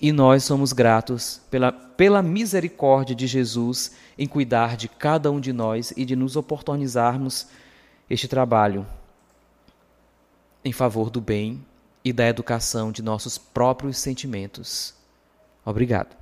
E 0.00 0.10
nós 0.10 0.44
somos 0.44 0.72
gratos 0.72 1.42
pela, 1.50 1.70
pela 1.70 2.22
misericórdia 2.22 3.14
de 3.14 3.26
Jesus 3.26 3.92
em 4.18 4.26
cuidar 4.26 4.78
de 4.78 4.88
cada 4.88 5.30
um 5.30 5.38
de 5.38 5.52
nós 5.52 5.92
e 5.94 6.06
de 6.06 6.16
nos 6.16 6.36
oportunizarmos 6.36 7.46
este 8.08 8.26
trabalho 8.26 8.86
em 10.64 10.72
favor 10.72 11.10
do 11.10 11.20
bem 11.20 11.64
e 12.02 12.12
da 12.12 12.26
educação 12.26 12.90
de 12.90 13.02
nossos 13.02 13.36
próprios 13.36 13.98
sentimentos. 13.98 15.01
Obrigado. 15.64 16.21